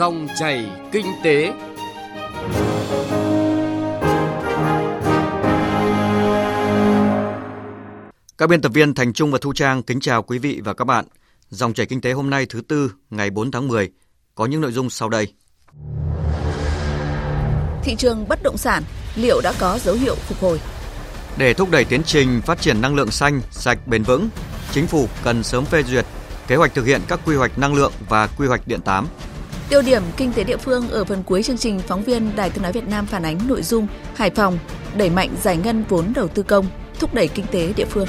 Dòng 0.00 0.28
chảy 0.38 0.70
kinh 0.92 1.06
tế. 1.24 1.52
Các 8.38 8.46
biên 8.48 8.60
tập 8.60 8.72
viên 8.74 8.94
Thành 8.94 9.12
Trung 9.12 9.30
và 9.30 9.38
Thu 9.40 9.52
Trang 9.52 9.82
kính 9.82 10.00
chào 10.00 10.22
quý 10.22 10.38
vị 10.38 10.60
và 10.64 10.74
các 10.74 10.84
bạn. 10.84 11.04
Dòng 11.50 11.74
chảy 11.74 11.86
kinh 11.86 12.00
tế 12.00 12.12
hôm 12.12 12.30
nay 12.30 12.46
thứ 12.46 12.60
tư 12.60 12.92
ngày 13.10 13.30
4 13.30 13.50
tháng 13.50 13.68
10 13.68 13.90
có 14.34 14.46
những 14.46 14.60
nội 14.60 14.72
dung 14.72 14.90
sau 14.90 15.08
đây. 15.08 15.34
Thị 17.82 17.94
trường 17.98 18.28
bất 18.28 18.42
động 18.42 18.56
sản 18.56 18.82
liệu 19.16 19.40
đã 19.40 19.52
có 19.58 19.78
dấu 19.78 19.94
hiệu 19.94 20.14
phục 20.14 20.38
hồi? 20.38 20.60
Để 21.38 21.54
thúc 21.54 21.70
đẩy 21.70 21.84
tiến 21.84 22.02
trình 22.02 22.40
phát 22.46 22.60
triển 22.60 22.80
năng 22.80 22.94
lượng 22.94 23.10
xanh, 23.10 23.40
sạch, 23.50 23.78
bền 23.86 24.02
vững, 24.02 24.28
chính 24.72 24.86
phủ 24.86 25.08
cần 25.24 25.42
sớm 25.42 25.64
phê 25.64 25.82
duyệt 25.82 26.06
kế 26.46 26.56
hoạch 26.56 26.74
thực 26.74 26.86
hiện 26.86 27.00
các 27.08 27.20
quy 27.26 27.36
hoạch 27.36 27.58
năng 27.58 27.74
lượng 27.74 27.92
và 28.08 28.26
quy 28.26 28.46
hoạch 28.46 28.68
điện 28.68 28.80
8. 28.80 29.06
Tiêu 29.70 29.82
điểm 29.82 30.02
kinh 30.16 30.32
tế 30.32 30.44
địa 30.44 30.56
phương 30.56 30.88
ở 30.88 31.04
phần 31.04 31.22
cuối 31.22 31.42
chương 31.42 31.56
trình, 31.56 31.78
phóng 31.78 32.02
viên 32.02 32.36
Đài 32.36 32.50
Tiếng 32.50 32.62
nói 32.62 32.72
Việt 32.72 32.88
Nam 32.88 33.06
phản 33.06 33.22
ánh 33.22 33.38
nội 33.48 33.62
dung 33.62 33.86
Hải 34.14 34.30
Phòng 34.30 34.58
đẩy 34.96 35.10
mạnh 35.10 35.30
giải 35.42 35.56
ngân 35.56 35.84
vốn 35.88 36.12
đầu 36.14 36.28
tư 36.28 36.42
công, 36.42 36.66
thúc 36.98 37.14
đẩy 37.14 37.28
kinh 37.28 37.44
tế 37.52 37.72
địa 37.76 37.84
phương. 37.84 38.06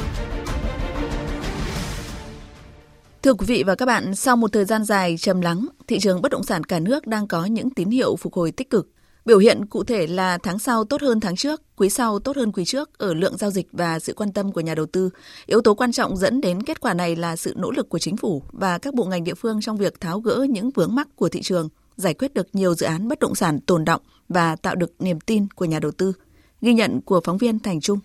Thưa 3.22 3.34
quý 3.34 3.46
vị 3.46 3.64
và 3.68 3.76
các 3.76 3.86
bạn, 3.86 4.16
sau 4.16 4.36
một 4.36 4.52
thời 4.54 4.66
gian 4.66 4.84
dài 4.84 5.16
trầm 5.20 5.42
lắng, 5.42 5.68
thị 5.88 6.00
trường 6.00 6.22
bất 6.22 6.32
động 6.32 6.44
sản 6.44 6.64
cả 6.64 6.80
nước 6.80 7.08
đang 7.08 7.28
có 7.28 7.46
những 7.46 7.70
tín 7.70 7.90
hiệu 7.90 8.16
phục 8.16 8.34
hồi 8.34 8.52
tích 8.52 8.70
cực. 8.70 8.88
Biểu 9.26 9.38
hiện 9.38 9.66
cụ 9.66 9.84
thể 9.84 10.08
là 10.08 10.38
tháng 10.38 10.60
sau 10.60 10.84
tốt 10.84 11.02
hơn 11.02 11.20
tháng 11.20 11.36
trước, 11.36 11.62
quý 11.76 11.90
sau 11.90 12.20
tốt 12.20 12.36
hơn 12.36 12.52
quý 12.52 12.66
trước 12.66 12.98
ở 12.98 13.14
lượng 13.14 13.38
giao 13.38 13.52
dịch 13.52 13.68
và 13.72 14.00
sự 14.00 14.14
quan 14.14 14.34
tâm 14.34 14.52
của 14.52 14.62
nhà 14.62 14.76
đầu 14.76 14.86
tư. 14.86 15.10
Yếu 15.46 15.62
tố 15.62 15.74
quan 15.74 15.92
trọng 15.92 16.18
dẫn 16.18 16.42
đến 16.42 16.64
kết 16.64 16.82
quả 16.82 16.94
này 16.94 17.16
là 17.16 17.36
sự 17.36 17.54
nỗ 17.58 17.72
lực 17.72 17.90
của 17.90 18.00
chính 18.00 18.18
phủ 18.18 18.44
và 18.52 18.78
các 18.78 18.94
bộ 18.94 19.06
ngành 19.06 19.24
địa 19.24 19.34
phương 19.34 19.62
trong 19.62 19.78
việc 19.78 20.00
tháo 20.00 20.20
gỡ 20.20 20.46
những 20.50 20.72
vướng 20.72 20.96
mắc 20.96 21.08
của 21.16 21.30
thị 21.30 21.42
trường, 21.42 21.70
giải 21.96 22.14
quyết 22.14 22.34
được 22.34 22.48
nhiều 22.54 22.74
dự 22.74 22.86
án 22.86 23.08
bất 23.08 23.20
động 23.20 23.36
sản 23.36 23.60
tồn 23.60 23.86
động 23.86 24.02
và 24.30 24.56
tạo 24.56 24.76
được 24.76 24.92
niềm 25.00 25.20
tin 25.20 25.48
của 25.56 25.66
nhà 25.66 25.80
đầu 25.80 25.92
tư. 25.92 26.14
Ghi 26.62 26.74
nhận 26.74 27.02
của 27.02 27.22
phóng 27.24 27.38
viên 27.38 27.60
Thành 27.60 27.82
Trung. 27.82 28.00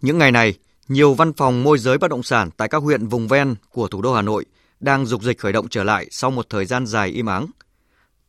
Những 0.00 0.18
ngày 0.18 0.32
này, 0.32 0.54
nhiều 0.88 1.14
văn 1.14 1.32
phòng 1.32 1.62
môi 1.62 1.78
giới 1.78 1.98
bất 1.98 2.10
động 2.10 2.22
sản 2.22 2.50
tại 2.56 2.68
các 2.68 2.82
huyện 2.82 3.06
vùng 3.06 3.28
ven 3.28 3.54
của 3.72 3.88
thủ 3.88 4.02
đô 4.02 4.14
Hà 4.14 4.22
Nội 4.22 4.44
đang 4.80 5.06
dục 5.06 5.22
dịch 5.22 5.38
khởi 5.38 5.52
động 5.52 5.68
trở 5.68 5.84
lại 5.84 6.06
sau 6.10 6.30
một 6.30 6.46
thời 6.50 6.66
gian 6.66 6.86
dài 6.86 7.08
im 7.08 7.26
ắng. 7.26 7.46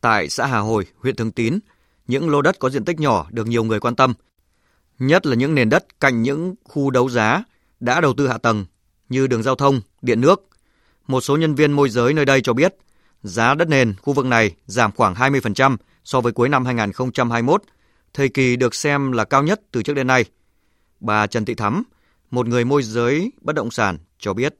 Tại 0.00 0.28
xã 0.28 0.46
Hà 0.46 0.58
Hồi, 0.58 0.86
huyện 0.96 1.16
Thường 1.16 1.32
Tín, 1.32 1.58
những 2.06 2.30
lô 2.30 2.42
đất 2.42 2.58
có 2.58 2.70
diện 2.70 2.84
tích 2.84 3.00
nhỏ 3.00 3.26
được 3.30 3.46
nhiều 3.46 3.64
người 3.64 3.80
quan 3.80 3.96
tâm, 3.96 4.14
nhất 4.98 5.26
là 5.26 5.34
những 5.34 5.54
nền 5.54 5.68
đất 5.68 6.00
cạnh 6.00 6.22
những 6.22 6.54
khu 6.64 6.90
đấu 6.90 7.08
giá 7.08 7.44
đã 7.80 8.00
đầu 8.00 8.14
tư 8.16 8.28
hạ 8.28 8.38
tầng 8.38 8.64
như 9.08 9.26
đường 9.26 9.42
giao 9.42 9.54
thông, 9.54 9.80
điện 10.02 10.20
nước. 10.20 10.48
Một 11.06 11.20
số 11.20 11.36
nhân 11.36 11.54
viên 11.54 11.72
môi 11.72 11.88
giới 11.88 12.14
nơi 12.14 12.24
đây 12.24 12.40
cho 12.40 12.52
biết, 12.52 12.74
giá 13.22 13.54
đất 13.54 13.68
nền 13.68 13.94
khu 14.02 14.12
vực 14.12 14.26
này 14.26 14.54
giảm 14.66 14.92
khoảng 14.92 15.14
20% 15.14 15.76
so 16.04 16.20
với 16.20 16.32
cuối 16.32 16.48
năm 16.48 16.64
2021, 16.64 17.62
thời 18.14 18.28
kỳ 18.28 18.56
được 18.56 18.74
xem 18.74 19.12
là 19.12 19.24
cao 19.24 19.42
nhất 19.42 19.60
từ 19.72 19.82
trước 19.82 19.94
đến 19.94 20.06
nay. 20.06 20.24
Bà 21.00 21.26
Trần 21.26 21.44
Thị 21.44 21.54
Thắm, 21.54 21.82
một 22.30 22.46
người 22.46 22.64
môi 22.64 22.82
giới 22.82 23.32
bất 23.40 23.54
động 23.54 23.70
sản 23.70 23.98
cho 24.18 24.34
biết. 24.34 24.54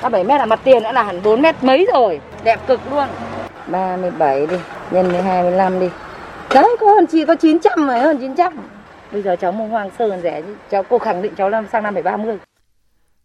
Có 0.00 0.08
7 0.08 0.24
mét 0.24 0.38
là 0.38 0.46
mặt 0.46 0.60
tiền 0.64 0.82
nữa 0.82 0.92
là 0.92 1.02
hẳn 1.02 1.22
4 1.22 1.42
mét 1.42 1.64
mấy 1.64 1.86
rồi, 1.92 2.20
đẹp 2.44 2.66
cực 2.66 2.80
luôn. 2.90 3.08
37 3.70 4.46
đi, 4.46 4.56
nhân 4.90 5.12
với 5.12 5.22
25 5.22 5.80
đi. 5.80 5.88
Đấy, 6.54 6.76
có 6.80 6.86
hơn 6.86 7.06
chị 7.12 7.24
có 7.24 7.34
900 7.34 7.86
rồi, 7.86 8.00
hơn 8.00 8.18
900. 8.20 8.52
Bây 9.12 9.22
giờ 9.22 9.36
cháu 9.40 9.52
mua 9.52 9.66
Hoàng 9.66 9.90
Sơn 9.98 10.20
rẻ 10.22 10.42
cháu 10.70 10.82
cô 10.82 10.98
khẳng 10.98 11.22
định 11.22 11.32
cháu 11.36 11.50
năm 11.50 11.66
sang 11.72 11.82
năm 11.82 11.94
phải 11.94 12.02
30. 12.02 12.36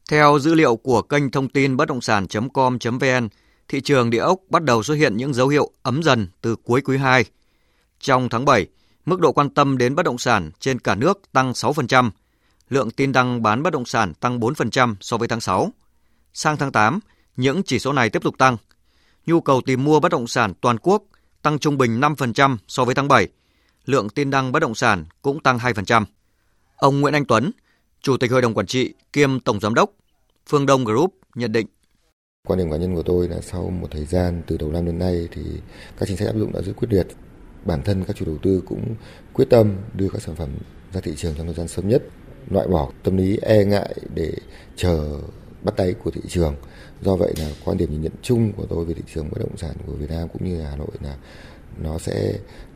Theo 0.10 0.40
dữ 0.40 0.54
liệu 0.54 0.76
của 0.76 1.02
kênh 1.02 1.32
thông 1.32 1.50
tin 1.50 1.78
bất 1.78 1.88
động 1.88 2.02
sản.com.vn, 2.02 3.28
thị 3.68 3.82
trường 3.82 4.10
địa 4.10 4.20
ốc 4.20 4.40
bắt 4.50 4.64
đầu 4.64 4.84
xuất 4.84 4.96
hiện 4.96 5.18
những 5.18 5.34
dấu 5.34 5.48
hiệu 5.48 5.72
ấm 5.84 6.04
dần 6.04 6.28
từ 6.42 6.56
cuối 6.56 6.82
quý 6.82 6.98
2. 6.98 7.26
Trong 8.00 8.30
tháng 8.30 8.46
7, 8.46 8.68
mức 9.06 9.20
độ 9.20 9.32
quan 9.32 9.50
tâm 9.50 9.78
đến 9.78 9.96
bất 9.96 10.04
động 10.04 10.18
sản 10.18 10.52
trên 10.60 10.80
cả 10.80 10.96
nước 10.96 11.22
tăng 11.34 11.52
6%, 11.52 12.10
lượng 12.70 12.92
tin 12.92 13.12
đăng 13.12 13.42
bán 13.42 13.64
bất 13.64 13.74
động 13.74 13.86
sản 13.86 14.14
tăng 14.14 14.40
4% 14.40 14.96
so 15.02 15.18
với 15.18 15.28
tháng 15.28 15.42
6. 15.42 15.72
Sang 16.34 16.58
tháng 16.58 16.72
8, 16.72 17.00
những 17.36 17.64
chỉ 17.64 17.80
số 17.80 17.94
này 17.94 18.10
tiếp 18.10 18.24
tục 18.24 18.38
tăng. 18.38 18.58
Nhu 19.26 19.42
cầu 19.42 19.62
tìm 19.62 19.84
mua 19.84 20.00
bất 20.00 20.12
động 20.12 20.28
sản 20.28 20.54
toàn 20.62 20.78
quốc 20.78 21.04
tăng 21.48 21.60
trung 21.60 21.78
bình 21.78 22.00
5% 22.00 22.58
so 22.68 22.86
với 22.86 22.96
tháng 22.96 23.08
7. 23.08 23.28
Lượng 23.86 24.10
tin 24.10 24.30
đăng 24.30 24.52
bất 24.52 24.60
động 24.60 24.76
sản 24.76 25.06
cũng 25.22 25.40
tăng 25.44 25.58
2%. 25.58 26.06
Ông 26.76 27.02
Nguyễn 27.02 27.14
Anh 27.14 27.26
Tuấn, 27.26 27.52
Chủ 28.02 28.18
tịch 28.18 28.32
Hội 28.32 28.42
đồng 28.42 28.54
Quản 28.54 28.66
trị 28.66 28.94
kiêm 29.14 29.40
Tổng 29.40 29.60
Giám 29.60 29.74
đốc 29.74 29.92
Phương 30.50 30.66
Đông 30.66 30.86
Group 30.86 31.14
nhận 31.36 31.52
định. 31.52 31.68
Quan 32.48 32.60
điểm 32.60 32.72
cá 32.72 32.78
nhân 32.78 32.96
của 32.96 33.04
tôi 33.04 33.28
là 33.28 33.42
sau 33.42 33.70
một 33.70 33.88
thời 33.92 34.06
gian 34.06 34.42
từ 34.48 34.58
đầu 34.58 34.72
năm 34.72 34.86
đến 34.86 35.00
nay 35.00 35.28
thì 35.32 35.42
các 35.98 36.06
chính 36.08 36.18
sách 36.18 36.28
áp 36.28 36.36
dụng 36.38 36.52
đã 36.54 36.62
rất 36.62 36.74
quyết 36.76 36.88
liệt. 36.92 37.08
Bản 37.66 37.82
thân 37.82 38.04
các 38.08 38.16
chủ 38.16 38.26
đầu 38.26 38.38
tư 38.44 38.64
cũng 38.66 38.96
quyết 39.34 39.50
tâm 39.50 39.76
đưa 39.94 40.10
các 40.10 40.22
sản 40.22 40.36
phẩm 40.36 40.50
ra 40.94 41.02
thị 41.02 41.14
trường 41.18 41.34
trong 41.38 41.46
thời 41.46 41.56
gian 41.56 41.68
sớm 41.68 41.90
nhất, 41.90 42.04
loại 42.50 42.68
bỏ 42.68 42.92
tâm 43.04 43.18
lý 43.18 43.38
e 43.42 43.66
ngại 43.66 43.96
để 44.16 44.34
chờ 44.76 45.20
bắt 45.64 45.76
đáy 45.76 45.94
của 45.94 46.12
thị 46.12 46.22
trường. 46.28 46.56
Do 47.02 47.16
vậy 47.16 47.34
là 47.38 47.50
quan 47.66 47.78
điểm 47.78 47.92
nhìn 47.92 48.02
nhận 48.02 48.12
chung 48.22 48.54
của 48.54 48.66
tôi 48.70 48.86
về 48.86 48.94
thị 48.94 49.02
trường 49.14 49.30
bất 49.32 49.40
động 49.40 49.58
sản 49.58 49.76
của 49.88 49.94
Việt 49.94 50.10
Nam 50.10 50.28
cũng 50.34 50.46
như 50.46 50.62
Hà 50.62 50.76
Nội 50.76 50.92
là 51.02 51.16
nó 51.82 51.98
sẽ 51.98 52.34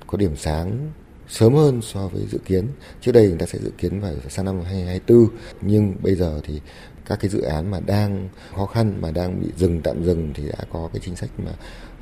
có 0.07 0.17
điểm 0.17 0.35
sáng 0.35 0.91
sớm 1.27 1.53
hơn 1.53 1.81
so 1.81 2.07
với 2.07 2.25
dự 2.31 2.37
kiến. 2.45 2.67
Trước 3.01 3.11
đây 3.11 3.27
người 3.27 3.37
ta 3.37 3.45
sẽ 3.45 3.59
dự 3.59 3.71
kiến 3.77 3.99
vào 3.99 4.13
sang 4.29 4.45
năm 4.45 4.61
2024 4.61 5.37
nhưng 5.61 5.95
bây 6.01 6.15
giờ 6.15 6.41
thì 6.43 6.61
các 7.05 7.19
cái 7.19 7.29
dự 7.29 7.41
án 7.41 7.71
mà 7.71 7.79
đang 7.79 8.29
khó 8.55 8.65
khăn, 8.65 9.01
mà 9.01 9.11
đang 9.11 9.41
bị 9.41 9.47
dừng, 9.57 9.81
tạm 9.81 10.03
dừng 10.03 10.31
thì 10.33 10.47
đã 10.47 10.65
có 10.73 10.89
cái 10.93 11.01
chính 11.05 11.15
sách 11.15 11.29
mà 11.37 11.51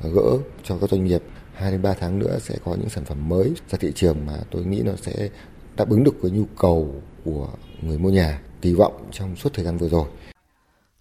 gỡ 0.02 0.38
cho 0.64 0.78
các 0.78 0.90
doanh 0.90 1.04
nghiệp 1.04 1.22
2 1.54 1.70
đến 1.70 1.82
3 1.82 1.94
tháng 1.94 2.18
nữa 2.18 2.38
sẽ 2.40 2.56
có 2.64 2.74
những 2.74 2.88
sản 2.88 3.04
phẩm 3.04 3.28
mới 3.28 3.52
ra 3.70 3.78
thị 3.80 3.92
trường 3.94 4.26
mà 4.26 4.38
tôi 4.50 4.64
nghĩ 4.64 4.82
nó 4.84 4.92
sẽ 5.02 5.28
đáp 5.76 5.90
ứng 5.90 6.04
được 6.04 6.14
cái 6.22 6.30
nhu 6.30 6.44
cầu 6.58 6.94
của 7.24 7.48
người 7.82 7.98
mua 7.98 8.10
nhà, 8.10 8.40
kỳ 8.62 8.74
vọng 8.74 9.08
trong 9.12 9.36
suốt 9.36 9.50
thời 9.54 9.64
gian 9.64 9.78
vừa 9.78 9.88
rồi. 9.88 10.08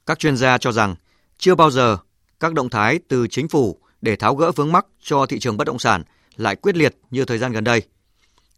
Các 0.05 0.19
chuyên 0.19 0.37
gia 0.37 0.57
cho 0.57 0.71
rằng 0.71 0.95
chưa 1.39 1.55
bao 1.55 1.71
giờ 1.71 1.97
các 2.39 2.53
động 2.53 2.69
thái 2.69 2.99
từ 3.07 3.27
chính 3.27 3.47
phủ 3.47 3.77
để 4.01 4.15
tháo 4.15 4.35
gỡ 4.35 4.51
vướng 4.51 4.71
mắc 4.71 4.85
cho 5.03 5.25
thị 5.25 5.39
trường 5.39 5.57
bất 5.57 5.67
động 5.67 5.79
sản 5.79 6.03
lại 6.35 6.55
quyết 6.55 6.75
liệt 6.75 6.95
như 7.11 7.25
thời 7.25 7.37
gian 7.37 7.51
gần 7.51 7.63
đây. 7.63 7.81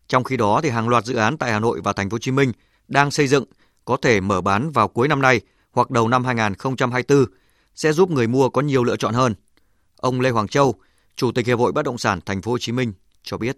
Trong 0.07 0.23
khi 0.23 0.37
đó 0.37 0.59
thì 0.63 0.69
hàng 0.69 0.89
loạt 0.89 1.05
dự 1.05 1.15
án 1.15 1.37
tại 1.37 1.51
Hà 1.51 1.59
Nội 1.59 1.81
và 1.83 1.93
Thành 1.93 2.09
phố 2.09 2.15
Hồ 2.15 2.19
Chí 2.19 2.31
Minh 2.31 2.51
đang 2.87 3.11
xây 3.11 3.27
dựng 3.27 3.45
có 3.85 3.97
thể 4.01 4.21
mở 4.21 4.41
bán 4.41 4.71
vào 4.71 4.87
cuối 4.87 5.07
năm 5.07 5.21
nay 5.21 5.41
hoặc 5.71 5.91
đầu 5.91 6.07
năm 6.07 6.25
2024 6.25 7.25
sẽ 7.75 7.93
giúp 7.93 8.09
người 8.09 8.27
mua 8.27 8.49
có 8.49 8.61
nhiều 8.61 8.83
lựa 8.83 8.97
chọn 8.97 9.13
hơn. 9.13 9.33
Ông 9.97 10.21
Lê 10.21 10.29
Hoàng 10.29 10.47
Châu, 10.47 10.75
Chủ 11.15 11.31
tịch 11.31 11.47
Hiệp 11.47 11.59
hội 11.59 11.71
Bất 11.71 11.85
động 11.85 11.97
sản 11.97 12.19
Thành 12.25 12.41
phố 12.41 12.51
Hồ 12.51 12.57
Chí 12.57 12.71
Minh 12.71 12.93
cho 13.23 13.37
biết. 13.37 13.57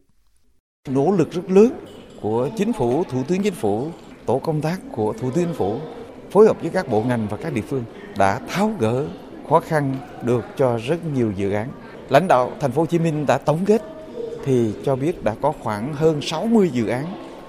Nỗ 0.90 1.12
lực 1.12 1.32
rất 1.32 1.52
lớn 1.52 1.86
của 2.22 2.50
chính 2.58 2.74
phủ, 2.74 3.04
Thủ 3.04 3.24
tướng 3.28 3.44
Chính 3.44 3.56
phủ, 3.56 3.92
tổ 4.26 4.40
công 4.40 4.62
tác 4.62 4.80
của 4.92 5.14
Thủ 5.14 5.32
tướng 5.32 5.46
Chính 5.46 5.54
phủ 5.54 5.82
phối 6.34 6.46
hợp 6.46 6.62
với 6.62 6.70
các 6.70 6.88
bộ 6.88 7.04
ngành 7.08 7.28
và 7.28 7.38
các 7.38 7.54
địa 7.54 7.62
phương 7.62 7.84
đã 8.18 8.40
tháo 8.48 8.72
gỡ 8.80 9.06
khó 9.50 9.60
khăn 9.60 9.96
được 10.22 10.46
cho 10.58 10.78
rất 10.78 11.06
nhiều 11.14 11.32
dự 11.36 11.52
án. 11.52 11.68
Lãnh 12.10 12.28
đạo 12.28 12.52
thành 12.60 12.72
phố 12.72 12.82
Hồ 12.82 12.86
Chí 12.86 13.00
Minh 13.00 13.26
đã 13.26 13.38
tổng 13.38 13.66
kết 13.66 13.82
thì 14.46 14.74
cho 14.86 14.96
biết 14.96 15.24
đã 15.24 15.36
có 15.42 15.54
khoảng 15.64 15.94
hơn 15.94 16.22
60 16.22 16.70
dự 16.74 16.88
án 16.88 17.06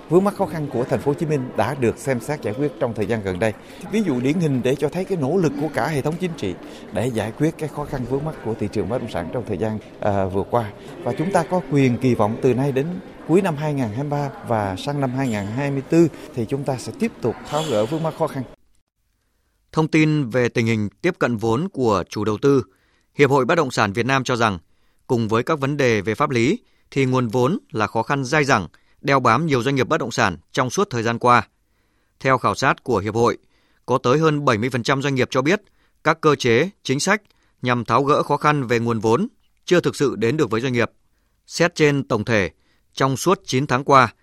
vướng 0.08 0.24
mắc 0.24 0.34
khó 0.34 0.46
khăn 0.46 0.66
của 0.72 0.84
thành 0.84 1.00
phố 1.00 1.10
Hồ 1.10 1.14
Chí 1.14 1.26
Minh 1.26 1.48
đã 1.56 1.74
được 1.80 1.98
xem 1.98 2.20
xét 2.20 2.42
giải 2.42 2.54
quyết 2.58 2.72
trong 2.80 2.94
thời 2.94 3.06
gian 3.06 3.22
gần 3.22 3.38
đây. 3.38 3.52
Ví 3.92 4.02
dụ 4.02 4.20
điển 4.20 4.40
hình 4.40 4.60
để 4.64 4.74
cho 4.74 4.88
thấy 4.88 5.04
cái 5.04 5.18
nỗ 5.20 5.36
lực 5.36 5.52
của 5.60 5.68
cả 5.74 5.88
hệ 5.88 6.00
thống 6.00 6.14
chính 6.20 6.30
trị 6.36 6.54
để 6.92 7.06
giải 7.06 7.32
quyết 7.38 7.58
cái 7.58 7.68
khó 7.68 7.84
khăn 7.84 8.04
vướng 8.10 8.24
mắc 8.24 8.34
của 8.44 8.54
thị 8.60 8.68
trường 8.72 8.88
bất 8.88 8.98
động 8.98 9.10
sản 9.10 9.28
trong 9.32 9.44
thời 9.46 9.58
gian 9.58 9.78
à, 10.00 10.24
vừa 10.24 10.44
qua. 10.50 10.70
Và 11.02 11.12
chúng 11.18 11.32
ta 11.32 11.42
có 11.50 11.60
quyền 11.70 11.98
kỳ 11.98 12.14
vọng 12.14 12.36
từ 12.42 12.54
nay 12.54 12.72
đến 12.72 12.86
cuối 13.28 13.42
năm 13.42 13.56
2023 13.56 14.30
và 14.48 14.76
sang 14.76 15.00
năm 15.00 15.10
2024 15.16 16.08
thì 16.34 16.46
chúng 16.48 16.64
ta 16.64 16.76
sẽ 16.76 16.92
tiếp 17.00 17.12
tục 17.22 17.34
tháo 17.50 17.62
gỡ 17.70 17.86
vướng 17.86 18.02
mắc 18.02 18.14
khó 18.18 18.26
khăn. 18.26 18.42
Thông 19.74 19.88
tin 19.88 20.30
về 20.30 20.48
tình 20.48 20.66
hình 20.66 20.88
tiếp 21.02 21.14
cận 21.18 21.36
vốn 21.36 21.68
của 21.68 22.04
chủ 22.08 22.24
đầu 22.24 22.38
tư, 22.38 22.62
Hiệp 23.14 23.30
hội 23.30 23.44
Bất 23.44 23.54
động 23.54 23.70
sản 23.70 23.92
Việt 23.92 24.06
Nam 24.06 24.24
cho 24.24 24.36
rằng, 24.36 24.58
cùng 25.06 25.28
với 25.28 25.42
các 25.42 25.60
vấn 25.60 25.76
đề 25.76 26.00
về 26.00 26.14
pháp 26.14 26.30
lý, 26.30 26.58
thì 26.90 27.04
nguồn 27.04 27.28
vốn 27.28 27.58
là 27.70 27.86
khó 27.86 28.02
khăn 28.02 28.24
dai 28.24 28.44
dẳng, 28.44 28.68
đeo 29.00 29.20
bám 29.20 29.46
nhiều 29.46 29.62
doanh 29.62 29.74
nghiệp 29.74 29.88
bất 29.88 30.00
động 30.00 30.10
sản 30.10 30.36
trong 30.52 30.70
suốt 30.70 30.90
thời 30.90 31.02
gian 31.02 31.18
qua. 31.18 31.48
Theo 32.20 32.38
khảo 32.38 32.54
sát 32.54 32.84
của 32.84 32.98
Hiệp 32.98 33.14
hội, 33.14 33.38
có 33.86 33.98
tới 33.98 34.18
hơn 34.18 34.44
70% 34.44 35.02
doanh 35.02 35.14
nghiệp 35.14 35.28
cho 35.30 35.42
biết 35.42 35.62
các 36.04 36.20
cơ 36.20 36.34
chế, 36.34 36.70
chính 36.82 37.00
sách 37.00 37.22
nhằm 37.62 37.84
tháo 37.84 38.04
gỡ 38.04 38.22
khó 38.22 38.36
khăn 38.36 38.66
về 38.66 38.78
nguồn 38.78 39.00
vốn 39.00 39.28
chưa 39.64 39.80
thực 39.80 39.96
sự 39.96 40.16
đến 40.16 40.36
được 40.36 40.50
với 40.50 40.60
doanh 40.60 40.72
nghiệp. 40.72 40.90
Xét 41.46 41.74
trên 41.74 42.08
tổng 42.08 42.24
thể, 42.24 42.50
trong 42.92 43.16
suốt 43.16 43.40
9 43.46 43.66
tháng 43.66 43.84
qua, 43.84 44.14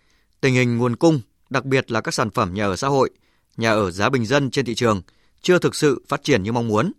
tình 0.42 0.54
hình 0.54 0.78
nguồn 0.78 0.96
cung, 0.96 1.22
đặc 1.50 1.66
biệt 1.66 1.92
là 1.92 2.02
các 2.02 2.14
sản 2.14 2.30
phẩm 2.30 2.54
nhà 2.54 2.66
ở 2.66 2.76
xã 2.76 2.88
hội, 2.88 3.10
nhà 3.58 3.72
ở 3.72 3.92
giá 3.92 4.10
bình 4.10 4.26
dân 4.26 4.52
trên 4.52 4.66
thị 4.66 4.76
trường– 4.76 5.02
chưa 5.42 5.60
thực 5.60 5.76
sự 5.76 6.02
phát 6.08 6.24
triển 6.24 6.44
như 6.44 6.52
mong 6.52 6.68
muốn. 6.68 6.92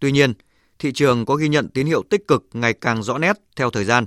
Tuy 0.00 0.12
nhiên, 0.12 0.34
thị 0.78 0.92
trường 0.92 1.26
có 1.26 1.34
ghi 1.34 1.48
nhận 1.48 1.68
tín 1.68 1.86
hiệu 1.86 2.02
tích 2.10 2.28
cực 2.28 2.44
ngày 2.52 2.72
càng 2.72 3.02
rõ 3.02 3.18
nét 3.18 3.36
theo 3.56 3.70
thời 3.70 3.84
gian. 3.84 4.06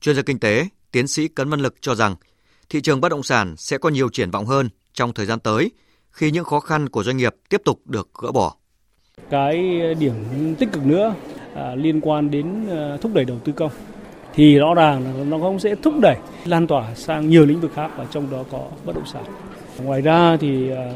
Chuyên 0.00 0.16
gia 0.16 0.22
kinh 0.22 0.38
tế, 0.38 0.68
tiến 0.92 1.08
sĩ 1.08 1.28
Cấn 1.28 1.50
Văn 1.50 1.60
Lực 1.60 1.74
cho 1.80 1.94
rằng 1.94 2.16
thị 2.68 2.80
trường 2.80 3.00
bất 3.00 3.08
động 3.08 3.22
sản 3.22 3.54
sẽ 3.56 3.78
có 3.78 3.88
nhiều 3.88 4.08
triển 4.08 4.30
vọng 4.30 4.46
hơn 4.46 4.68
trong 4.92 5.12
thời 5.12 5.26
gian 5.26 5.40
tới 5.40 5.70
khi 6.10 6.30
những 6.30 6.44
khó 6.44 6.60
khăn 6.60 6.88
của 6.88 7.02
doanh 7.02 7.16
nghiệp 7.16 7.34
tiếp 7.48 7.62
tục 7.64 7.80
được 7.84 8.08
gỡ 8.22 8.32
bỏ. 8.32 8.54
Cái 9.30 9.80
điểm 10.00 10.14
tích 10.58 10.68
cực 10.72 10.86
nữa 10.86 11.14
à, 11.54 11.74
liên 11.74 12.00
quan 12.00 12.30
đến 12.30 12.66
à, 12.70 12.96
thúc 13.00 13.12
đẩy 13.14 13.24
đầu 13.24 13.38
tư 13.44 13.52
công 13.52 13.70
thì 14.34 14.58
rõ 14.58 14.74
ràng 14.74 15.18
là 15.18 15.24
nó 15.24 15.38
cũng 15.38 15.58
sẽ 15.58 15.74
thúc 15.82 15.94
đẩy 16.00 16.16
lan 16.44 16.66
tỏa 16.66 16.94
sang 16.94 17.28
nhiều 17.28 17.46
lĩnh 17.46 17.60
vực 17.60 17.70
khác 17.74 17.90
và 17.96 18.06
trong 18.10 18.30
đó 18.30 18.44
có 18.50 18.70
bất 18.84 18.94
động 18.94 19.06
sản. 19.06 19.24
Ngoài 19.82 20.00
ra 20.00 20.36
thì 20.36 20.70
à, 20.70 20.92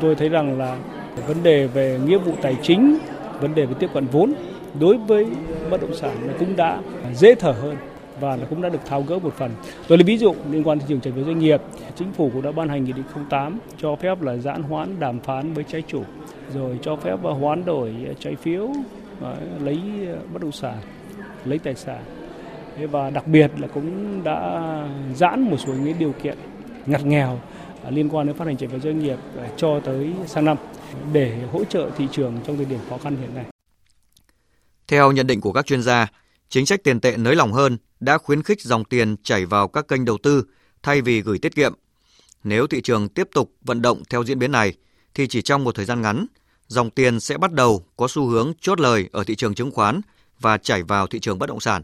tôi 0.00 0.14
thấy 0.14 0.28
rằng 0.28 0.58
là 0.58 0.78
vấn 1.26 1.42
đề 1.42 1.66
về 1.66 1.98
nghĩa 2.06 2.18
vụ 2.18 2.32
tài 2.42 2.56
chính, 2.62 2.98
vấn 3.40 3.54
đề 3.54 3.66
về 3.66 3.74
tiếp 3.78 3.90
cận 3.94 4.06
vốn 4.06 4.32
đối 4.80 4.98
với 4.98 5.26
bất 5.70 5.80
động 5.80 5.94
sản 5.94 6.16
cũng 6.38 6.56
đã 6.56 6.80
dễ 7.14 7.34
thở 7.34 7.52
hơn 7.52 7.76
và 8.20 8.36
nó 8.36 8.44
cũng 8.50 8.62
đã 8.62 8.68
được 8.68 8.86
tháo 8.86 9.02
gỡ 9.02 9.18
một 9.18 9.34
phần. 9.36 9.50
Tôi 9.88 9.98
lấy 9.98 10.04
ví 10.04 10.18
dụ 10.18 10.34
liên 10.50 10.62
quan 10.64 10.78
thị 10.78 10.84
trường 10.88 11.00
trái 11.00 11.12
phiếu 11.16 11.24
doanh 11.24 11.38
nghiệp, 11.38 11.60
chính 11.96 12.12
phủ 12.12 12.30
cũng 12.32 12.42
đã 12.42 12.52
ban 12.52 12.68
hành 12.68 12.84
nghị 12.84 12.92
định 12.92 13.04
08 13.30 13.58
cho 13.78 13.96
phép 13.96 14.22
là 14.22 14.36
giãn 14.36 14.62
hoãn 14.62 15.00
đàm 15.00 15.20
phán 15.20 15.52
với 15.52 15.64
trái 15.64 15.82
chủ, 15.86 16.02
rồi 16.54 16.78
cho 16.82 16.96
phép 16.96 17.16
hoán 17.22 17.64
đổi 17.64 17.94
trái 18.18 18.36
phiếu 18.36 18.70
ờ, 19.20 19.36
lấy 19.64 19.80
ờ, 20.06 20.18
bất 20.32 20.42
động 20.42 20.52
sản, 20.52 20.76
lấy 21.44 21.58
tài 21.58 21.74
sản. 21.74 22.02
Và 22.90 23.10
đặc 23.10 23.26
biệt 23.26 23.50
là 23.58 23.68
cũng 23.68 24.20
đã 24.24 24.60
giãn 25.14 25.40
một 25.40 25.56
số 25.56 25.72
những 25.72 25.98
điều 25.98 26.12
kiện 26.22 26.38
ngặt 26.86 27.04
nghèo 27.04 27.38
ờ, 27.84 27.90
liên 27.90 28.08
quan 28.08 28.26
đến 28.26 28.36
phát 28.36 28.44
hành 28.44 28.56
trái 28.56 28.68
phiếu 28.68 28.80
doanh 28.80 28.98
nghiệp 28.98 29.18
cho 29.56 29.80
tới 29.80 30.12
sang 30.26 30.44
năm 30.44 30.56
để 31.12 31.46
hỗ 31.52 31.64
trợ 31.64 31.90
thị 31.96 32.08
trường 32.12 32.38
trong 32.46 32.56
thời 32.56 32.64
điểm 32.64 32.80
khó 32.88 32.98
khăn 32.98 33.16
hiện 33.20 33.34
nay. 33.34 33.44
Theo 34.88 35.12
nhận 35.12 35.26
định 35.26 35.40
của 35.40 35.52
các 35.52 35.66
chuyên 35.66 35.82
gia, 35.82 36.06
chính 36.48 36.66
sách 36.66 36.84
tiền 36.84 37.00
tệ 37.00 37.16
nới 37.16 37.36
lỏng 37.36 37.52
hơn 37.52 37.78
đã 38.00 38.18
khuyến 38.18 38.42
khích 38.42 38.62
dòng 38.62 38.84
tiền 38.84 39.16
chảy 39.22 39.46
vào 39.46 39.68
các 39.68 39.88
kênh 39.88 40.04
đầu 40.04 40.18
tư 40.22 40.44
thay 40.82 41.00
vì 41.00 41.22
gửi 41.22 41.38
tiết 41.38 41.54
kiệm. 41.54 41.74
Nếu 42.44 42.66
thị 42.66 42.80
trường 42.82 43.08
tiếp 43.08 43.28
tục 43.34 43.52
vận 43.60 43.82
động 43.82 44.02
theo 44.10 44.24
diễn 44.24 44.38
biến 44.38 44.52
này, 44.52 44.74
thì 45.14 45.26
chỉ 45.26 45.42
trong 45.42 45.64
một 45.64 45.74
thời 45.74 45.84
gian 45.84 46.02
ngắn, 46.02 46.26
dòng 46.66 46.90
tiền 46.90 47.20
sẽ 47.20 47.38
bắt 47.38 47.52
đầu 47.52 47.86
có 47.96 48.08
xu 48.08 48.26
hướng 48.26 48.52
chốt 48.60 48.80
lời 48.80 49.08
ở 49.12 49.24
thị 49.24 49.34
trường 49.34 49.54
chứng 49.54 49.70
khoán 49.70 50.00
và 50.40 50.58
chảy 50.58 50.82
vào 50.82 51.06
thị 51.06 51.20
trường 51.20 51.38
bất 51.38 51.48
động 51.48 51.60
sản. 51.60 51.82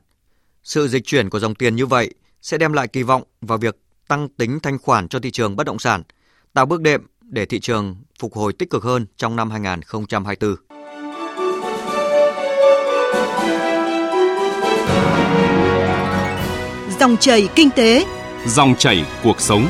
Sự 0.62 0.88
dịch 0.88 1.04
chuyển 1.04 1.30
của 1.30 1.40
dòng 1.40 1.54
tiền 1.54 1.76
như 1.76 1.86
vậy 1.86 2.14
sẽ 2.42 2.58
đem 2.58 2.72
lại 2.72 2.88
kỳ 2.88 3.02
vọng 3.02 3.22
vào 3.40 3.58
việc 3.58 3.78
tăng 4.08 4.28
tính 4.28 4.60
thanh 4.60 4.78
khoản 4.78 5.08
cho 5.08 5.18
thị 5.18 5.30
trường 5.30 5.56
bất 5.56 5.64
động 5.64 5.78
sản, 5.78 6.02
tạo 6.52 6.66
bước 6.66 6.80
đệm 6.80 7.06
để 7.30 7.46
thị 7.46 7.60
trường 7.60 7.96
phục 8.20 8.34
hồi 8.34 8.52
tích 8.52 8.70
cực 8.70 8.82
hơn 8.82 9.06
trong 9.16 9.36
năm 9.36 9.50
2024. 9.50 10.54
Dòng 17.00 17.16
chảy 17.16 17.48
kinh 17.54 17.70
tế, 17.70 18.04
dòng 18.46 18.74
chảy 18.78 19.04
cuộc 19.22 19.40
sống. 19.40 19.66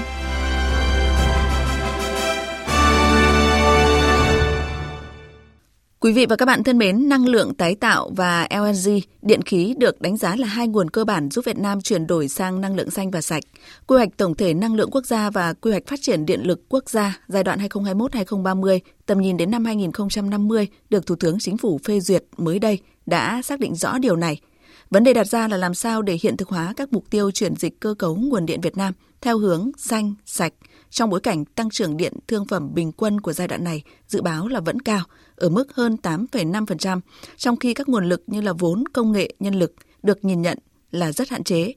Quý 6.01 6.13
vị 6.13 6.27
và 6.27 6.37
các 6.37 6.47
bạn 6.47 6.65
thân 6.65 6.79
mến, 6.79 7.09
năng 7.09 7.27
lượng 7.27 7.55
tái 7.55 7.75
tạo 7.75 8.11
và 8.17 8.49
LNG, 8.51 8.99
điện 9.23 9.43
khí 9.43 9.75
được 9.79 10.01
đánh 10.01 10.17
giá 10.17 10.37
là 10.37 10.47
hai 10.47 10.69
nguồn 10.69 10.91
cơ 10.91 11.05
bản 11.05 11.31
giúp 11.31 11.45
Việt 11.45 11.59
Nam 11.59 11.81
chuyển 11.81 12.07
đổi 12.07 12.29
sang 12.29 12.61
năng 12.61 12.77
lượng 12.77 12.91
xanh 12.91 13.11
và 13.11 13.21
sạch. 13.21 13.43
Quy 13.87 13.97
hoạch 13.97 14.17
tổng 14.17 14.35
thể 14.35 14.55
năng 14.55 14.75
lượng 14.75 14.91
quốc 14.91 15.07
gia 15.07 15.31
và 15.31 15.53
quy 15.53 15.71
hoạch 15.71 15.87
phát 15.87 15.99
triển 16.03 16.27
điện 16.27 16.41
lực 16.43 16.69
quốc 16.69 16.91
gia 16.91 17.19
giai 17.29 17.45
đoạn 17.45 17.59
2021-2030, 17.59 18.79
tầm 19.07 19.21
nhìn 19.21 19.37
đến 19.37 19.51
năm 19.51 19.65
2050 19.65 20.69
được 20.91 21.07
Thủ 21.07 21.15
tướng 21.17 21.39
Chính 21.39 21.59
phủ 21.59 21.81
phê 21.85 22.01
duyệt 22.01 22.25
mới 22.37 22.59
đây 22.59 22.79
đã 23.07 23.43
xác 23.43 23.61
định 23.61 23.75
rõ 23.75 23.99
điều 23.99 24.17
này. 24.17 24.41
Vấn 24.91 25.05
đề 25.05 25.13
đặt 25.13 25.27
ra 25.27 25.49
là 25.49 25.57
làm 25.57 25.75
sao 25.75 26.03
để 26.03 26.19
hiện 26.23 26.37
thực 26.37 26.49
hóa 26.49 26.75
các 26.77 26.93
mục 26.93 27.05
tiêu 27.11 27.31
chuyển 27.31 27.57
dịch 27.57 27.81
cơ 27.81 27.95
cấu 27.99 28.17
nguồn 28.17 28.47
điện 28.47 28.61
Việt 28.61 28.77
Nam 28.77 28.93
theo 29.21 29.39
hướng 29.39 29.71
xanh, 29.77 30.15
sạch, 30.25 30.53
trong 30.91 31.11
bối 31.11 31.21
cảnh 31.21 31.45
tăng 31.45 31.71
trưởng 31.71 31.97
điện 31.97 32.13
thương 32.29 32.45
phẩm 32.45 32.75
bình 32.75 32.93
quân 32.93 33.21
của 33.21 33.33
giai 33.33 33.49
đoạn 33.49 33.65
này 33.65 33.83
dự 34.09 34.23
báo 34.23 34.49
là 34.49 34.61
vẫn 34.61 34.81
cao, 34.81 35.01
ở 35.39 35.49
mức 35.49 35.75
hơn 35.75 35.97
8,5%, 36.03 37.01
trong 37.37 37.57
khi 37.57 37.75
các 37.75 37.89
nguồn 37.89 38.09
lực 38.09 38.23
như 38.27 38.41
là 38.41 38.53
vốn, 38.53 38.85
công 38.93 39.13
nghệ, 39.13 39.35
nhân 39.41 39.55
lực 39.55 39.75
được 40.03 40.25
nhìn 40.25 40.43
nhận 40.43 40.59
là 40.91 41.13
rất 41.13 41.29
hạn 41.29 41.45
chế. 41.45 41.75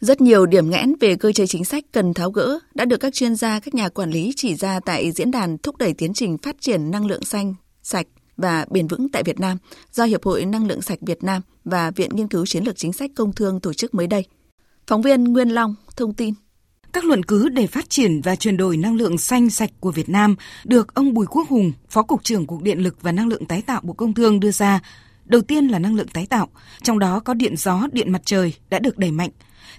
Rất 0.00 0.20
nhiều 0.20 0.46
điểm 0.46 0.70
nghẽn 0.70 0.94
về 1.00 1.16
cơ 1.16 1.32
chế 1.32 1.46
chính 1.46 1.64
sách 1.64 1.84
cần 1.92 2.14
tháo 2.14 2.30
gỡ 2.30 2.58
đã 2.74 2.84
được 2.84 2.96
các 2.96 3.14
chuyên 3.14 3.34
gia, 3.34 3.60
các 3.60 3.74
nhà 3.74 3.88
quản 3.88 4.10
lý 4.10 4.32
chỉ 4.36 4.54
ra 4.54 4.80
tại 4.80 5.12
diễn 5.12 5.30
đàn 5.30 5.58
thúc 5.58 5.76
đẩy 5.76 5.94
tiến 5.94 6.14
trình 6.14 6.38
phát 6.38 6.56
triển 6.60 6.90
năng 6.90 7.06
lượng 7.06 7.24
xanh, 7.24 7.54
sạch 7.82 8.06
và 8.36 8.66
bền 8.70 8.86
vững 8.86 9.08
tại 9.08 9.22
Việt 9.22 9.40
Nam 9.40 9.58
do 9.92 10.04
Hiệp 10.04 10.24
hội 10.24 10.44
Năng 10.44 10.66
lượng 10.66 10.82
sạch 10.82 10.98
Việt 11.00 11.24
Nam 11.24 11.42
và 11.64 11.90
Viện 11.90 12.10
Nghiên 12.14 12.28
cứu 12.28 12.46
Chiến 12.46 12.64
lược 12.64 12.76
Chính 12.76 12.92
sách 12.92 13.10
Công 13.16 13.32
Thương 13.32 13.60
tổ 13.60 13.72
chức 13.72 13.94
mới 13.94 14.06
đây. 14.06 14.24
Phóng 14.86 15.02
viên 15.02 15.24
Nguyên 15.24 15.48
Long 15.48 15.74
thông 15.96 16.14
tin. 16.14 16.34
Các 16.96 17.04
luận 17.04 17.22
cứ 17.22 17.48
để 17.48 17.66
phát 17.66 17.90
triển 17.90 18.20
và 18.20 18.36
chuyển 18.36 18.56
đổi 18.56 18.76
năng 18.76 18.96
lượng 18.96 19.18
xanh 19.18 19.50
sạch 19.50 19.70
của 19.80 19.90
Việt 19.90 20.08
Nam 20.08 20.36
được 20.64 20.94
ông 20.94 21.14
Bùi 21.14 21.26
Quốc 21.26 21.48
Hùng, 21.48 21.72
Phó 21.90 22.02
Cục 22.02 22.24
trưởng 22.24 22.46
Cục 22.46 22.62
Điện 22.62 22.78
lực 22.78 23.02
và 23.02 23.12
Năng 23.12 23.28
lượng 23.28 23.44
tái 23.44 23.62
tạo 23.62 23.80
Bộ 23.84 23.92
Công 23.92 24.14
Thương 24.14 24.40
đưa 24.40 24.50
ra. 24.50 24.80
Đầu 25.24 25.42
tiên 25.42 25.68
là 25.68 25.78
năng 25.78 25.94
lượng 25.94 26.08
tái 26.08 26.26
tạo, 26.26 26.48
trong 26.82 26.98
đó 26.98 27.20
có 27.20 27.34
điện 27.34 27.56
gió, 27.56 27.86
điện 27.92 28.12
mặt 28.12 28.22
trời 28.24 28.54
đã 28.70 28.78
được 28.78 28.98
đẩy 28.98 29.10
mạnh 29.10 29.30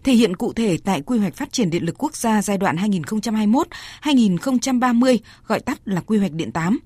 thể 0.04 0.14
hiện 0.14 0.36
cụ 0.36 0.54
thể 0.54 0.78
tại 0.84 1.02
Quy 1.02 1.20
hoạch 1.20 1.36
Phát 1.36 1.52
triển 1.52 1.70
Điện 1.70 1.84
lực 1.84 1.96
Quốc 1.98 2.16
gia 2.16 2.42
giai 2.42 2.58
đoạn 2.58 2.76
2021-2030, 4.04 5.18
gọi 5.48 5.60
tắt 5.60 5.80
là 5.86 6.02
Quy 6.02 6.18
hoạch 6.18 6.32
Điện 6.32 6.52
8. 6.52 6.80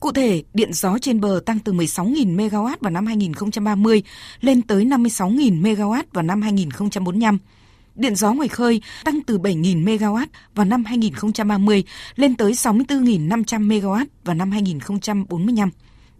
Cụ 0.00 0.12
thể, 0.12 0.42
điện 0.54 0.72
gió 0.72 0.98
trên 0.98 1.20
bờ 1.20 1.40
tăng 1.46 1.58
từ 1.58 1.72
16.000 1.72 2.36
MW 2.36 2.76
vào 2.80 2.90
năm 2.90 3.06
2030 3.06 4.02
lên 4.40 4.62
tới 4.62 4.84
56.000 4.84 5.62
MW 5.62 6.02
vào 6.12 6.22
năm 6.22 6.42
2045. 6.42 7.38
Điện 7.94 8.14
gió 8.14 8.32
ngoài 8.32 8.48
khơi 8.48 8.82
tăng 9.04 9.20
từ 9.22 9.38
7.000 9.38 9.84
MW 9.84 10.26
vào 10.54 10.66
năm 10.66 10.84
2030 10.84 11.84
lên 12.16 12.36
tới 12.36 12.52
64.500 12.52 13.68
MW 13.68 14.06
vào 14.24 14.34
năm 14.34 14.50
2045. 14.50 15.70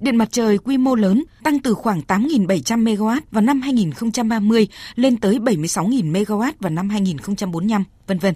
Điện 0.00 0.16
mặt 0.16 0.28
trời 0.32 0.58
quy 0.58 0.78
mô 0.78 0.94
lớn 0.94 1.24
tăng 1.42 1.58
từ 1.58 1.74
khoảng 1.74 2.00
8.700 2.00 2.84
MW 2.84 3.20
vào 3.30 3.42
năm 3.42 3.60
2030 3.60 4.68
lên 4.94 5.16
tới 5.16 5.38
76.000 5.38 6.12
MW 6.12 6.52
vào 6.60 6.70
năm 6.70 6.88
2045, 6.88 7.84
vân 8.06 8.18
vân. 8.18 8.34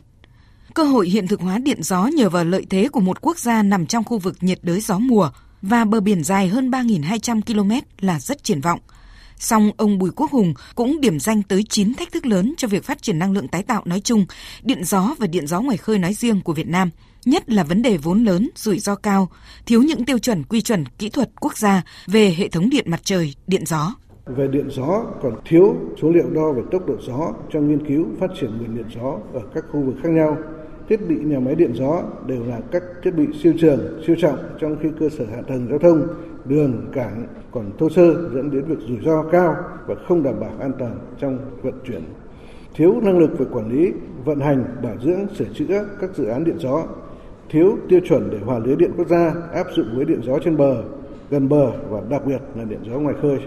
Cơ 0.75 0.85
hội 0.85 1.09
hiện 1.09 1.29
thực 1.29 1.41
hóa 1.41 1.59
điện 1.59 1.83
gió 1.83 2.07
nhờ 2.07 2.31
vào 2.31 2.45
lợi 2.45 2.67
thế 2.71 2.89
của 2.89 3.01
một 3.01 3.21
quốc 3.21 3.39
gia 3.39 3.63
nằm 3.63 3.87
trong 3.87 4.05
khu 4.05 4.19
vực 4.19 4.37
nhiệt 4.41 4.59
đới 4.63 4.81
gió 4.81 4.99
mùa 4.99 5.31
và 5.63 5.85
bờ 5.85 6.01
biển 6.01 6.25
dài 6.25 6.49
hơn 6.49 6.71
3.200 6.71 7.41
km 7.43 7.71
là 8.01 8.21
rất 8.21 8.45
triển 8.45 8.61
vọng. 8.61 8.81
Song 9.39 9.71
ông 9.77 9.99
Bùi 9.99 10.11
Quốc 10.17 10.31
Hùng 10.31 10.55
cũng 10.75 11.01
điểm 11.01 11.21
danh 11.21 11.43
tới 11.43 11.63
9 11.69 11.95
thách 11.95 12.13
thức 12.13 12.27
lớn 12.27 12.55
cho 12.57 12.69
việc 12.69 12.85
phát 12.85 13.03
triển 13.03 13.19
năng 13.19 13.33
lượng 13.33 13.49
tái 13.49 13.63
tạo 13.63 13.83
nói 13.85 14.01
chung, 14.01 14.27
điện 14.63 14.85
gió 14.85 15.15
và 15.19 15.27
điện 15.27 15.47
gió 15.47 15.61
ngoài 15.61 15.77
khơi 15.77 15.99
nói 15.99 16.15
riêng 16.15 16.41
của 16.41 16.53
Việt 16.53 16.69
Nam, 16.69 16.91
nhất 17.25 17.51
là 17.51 17.65
vấn 17.65 17.83
đề 17.83 17.97
vốn 17.97 18.25
lớn, 18.25 18.51
rủi 18.55 18.79
ro 18.79 18.95
cao, 18.95 19.29
thiếu 19.67 19.83
những 19.83 20.05
tiêu 20.05 20.19
chuẩn 20.19 20.45
quy 20.45 20.61
chuẩn 20.61 20.85
kỹ 20.99 21.09
thuật 21.09 21.31
quốc 21.41 21.57
gia 21.57 21.83
về 22.07 22.35
hệ 22.39 22.49
thống 22.49 22.71
điện 22.71 22.85
mặt 22.91 23.01
trời, 23.05 23.35
điện 23.47 23.67
gió. 23.67 23.95
Về 24.27 24.49
điện 24.49 24.69
gió 24.71 25.05
còn 25.23 25.41
thiếu 25.45 25.75
số 26.03 26.11
liệu 26.11 26.31
đo 26.31 26.53
về 26.53 26.63
tốc 26.73 26.87
độ 26.87 26.95
gió 27.07 27.33
trong 27.53 27.69
nghiên 27.69 27.87
cứu 27.89 28.07
phát 28.21 28.31
triển 28.41 28.51
nguồn 28.59 28.77
điện 28.77 28.87
gió 28.95 29.19
ở 29.33 29.41
các 29.55 29.65
khu 29.73 29.83
vực 29.83 29.95
khác 30.03 30.09
nhau 30.09 30.37
thiết 30.89 31.09
bị 31.09 31.15
nhà 31.15 31.41
máy 31.41 31.55
điện 31.55 31.73
gió 31.75 32.03
đều 32.27 32.45
là 32.45 32.61
các 32.73 32.83
thiết 33.03 33.11
bị 33.11 33.27
siêu 33.43 33.53
trường, 33.61 34.03
siêu 34.07 34.17
trọng 34.21 34.39
trong 34.61 34.77
khi 34.83 34.89
cơ 35.01 35.09
sở 35.19 35.25
hạ 35.25 35.43
tầng 35.49 35.67
giao 35.71 35.79
thông, 35.79 36.07
đường, 36.45 36.91
cảng 36.93 37.27
còn 37.53 37.71
thô 37.79 37.91
sơ 37.91 38.31
dẫn 38.35 38.51
đến 38.51 38.65
việc 38.65 38.79
rủi 38.89 38.99
ro 39.05 39.23
cao 39.33 39.57
và 39.87 39.95
không 40.09 40.23
đảm 40.23 40.41
bảo 40.41 40.53
an 40.61 40.73
toàn 40.79 40.99
trong 41.21 41.39
vận 41.63 41.75
chuyển. 41.87 42.03
Thiếu 42.75 43.01
năng 43.03 43.19
lực 43.19 43.39
về 43.39 43.47
quản 43.53 43.73
lý, 43.73 43.93
vận 44.25 44.41
hành, 44.41 44.65
bảo 44.83 44.97
dưỡng, 45.05 45.27
sửa 45.39 45.45
chữa 45.55 45.85
các 46.01 46.11
dự 46.17 46.25
án 46.25 46.45
điện 46.45 46.57
gió, 46.59 46.87
thiếu 47.51 47.79
tiêu 47.89 48.01
chuẩn 48.09 48.31
để 48.31 48.39
hòa 48.39 48.59
lưới 48.59 48.77
điện 48.77 48.91
quốc 48.97 49.09
gia 49.09 49.35
áp 49.55 49.67
dụng 49.77 49.87
với 49.97 50.05
điện 50.05 50.21
gió 50.25 50.39
trên 50.45 50.57
bờ, 50.57 50.83
gần 51.31 51.49
bờ 51.49 51.71
và 51.89 52.01
đặc 52.11 52.27
biệt 52.27 52.41
là 52.55 52.65
điện 52.65 52.81
gió 52.87 52.99
ngoài 52.99 53.15
khơi. 53.23 53.39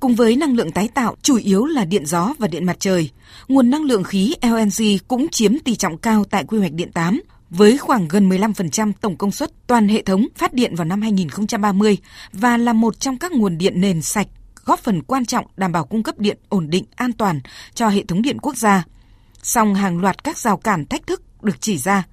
Cùng 0.00 0.14
với 0.14 0.36
năng 0.36 0.56
lượng 0.56 0.72
tái 0.72 0.88
tạo 0.94 1.16
chủ 1.22 1.36
yếu 1.36 1.64
là 1.64 1.84
điện 1.84 2.06
gió 2.06 2.34
và 2.38 2.48
điện 2.48 2.64
mặt 2.64 2.76
trời, 2.78 3.10
nguồn 3.48 3.70
năng 3.70 3.84
lượng 3.84 4.02
khí 4.02 4.34
LNG 4.42 4.98
cũng 5.08 5.28
chiếm 5.28 5.58
tỷ 5.58 5.76
trọng 5.76 5.98
cao 5.98 6.24
tại 6.30 6.44
quy 6.44 6.58
hoạch 6.58 6.72
điện 6.72 6.92
8 6.92 7.20
với 7.50 7.78
khoảng 7.78 8.08
gần 8.08 8.28
15% 8.28 8.92
tổng 9.00 9.16
công 9.16 9.32
suất 9.32 9.50
toàn 9.66 9.88
hệ 9.88 10.02
thống 10.02 10.26
phát 10.36 10.52
điện 10.52 10.74
vào 10.74 10.84
năm 10.84 11.02
2030 11.02 11.98
và 12.32 12.56
là 12.56 12.72
một 12.72 13.00
trong 13.00 13.18
các 13.18 13.32
nguồn 13.32 13.58
điện 13.58 13.80
nền 13.80 14.02
sạch 14.02 14.26
góp 14.66 14.80
phần 14.80 15.02
quan 15.02 15.26
trọng 15.26 15.46
đảm 15.56 15.72
bảo 15.72 15.84
cung 15.84 16.02
cấp 16.02 16.18
điện 16.18 16.38
ổn 16.48 16.70
định 16.70 16.84
an 16.96 17.12
toàn 17.12 17.40
cho 17.74 17.88
hệ 17.88 18.04
thống 18.04 18.22
điện 18.22 18.38
quốc 18.38 18.56
gia. 18.56 18.84
Song 19.42 19.74
hàng 19.74 20.00
loạt 20.00 20.24
các 20.24 20.38
rào 20.38 20.56
cản 20.56 20.86
thách 20.86 21.06
thức 21.06 21.42
được 21.42 21.60
chỉ 21.60 21.78
ra. 21.78 22.04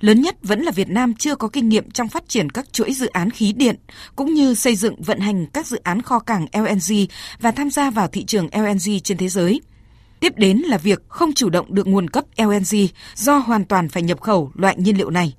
Lớn 0.00 0.20
nhất 0.20 0.36
vẫn 0.42 0.62
là 0.62 0.72
Việt 0.72 0.88
Nam 0.88 1.14
chưa 1.14 1.34
có 1.34 1.48
kinh 1.48 1.68
nghiệm 1.68 1.90
trong 1.90 2.08
phát 2.08 2.28
triển 2.28 2.50
các 2.50 2.72
chuỗi 2.72 2.94
dự 2.94 3.06
án 3.06 3.30
khí 3.30 3.52
điện, 3.52 3.76
cũng 4.16 4.34
như 4.34 4.54
xây 4.54 4.76
dựng 4.76 5.02
vận 5.02 5.20
hành 5.20 5.46
các 5.46 5.66
dự 5.66 5.80
án 5.82 6.02
kho 6.02 6.18
cảng 6.18 6.46
LNG 6.52 6.94
và 7.40 7.50
tham 7.50 7.70
gia 7.70 7.90
vào 7.90 8.08
thị 8.08 8.24
trường 8.24 8.48
LNG 8.52 9.00
trên 9.04 9.16
thế 9.16 9.28
giới. 9.28 9.60
Tiếp 10.20 10.32
đến 10.36 10.58
là 10.58 10.78
việc 10.78 11.02
không 11.08 11.32
chủ 11.32 11.50
động 11.50 11.74
được 11.74 11.86
nguồn 11.86 12.10
cấp 12.10 12.24
LNG 12.36 12.86
do 13.14 13.38
hoàn 13.38 13.64
toàn 13.64 13.88
phải 13.88 14.02
nhập 14.02 14.20
khẩu 14.20 14.52
loại 14.54 14.76
nhiên 14.78 14.96
liệu 14.96 15.10
này. 15.10 15.34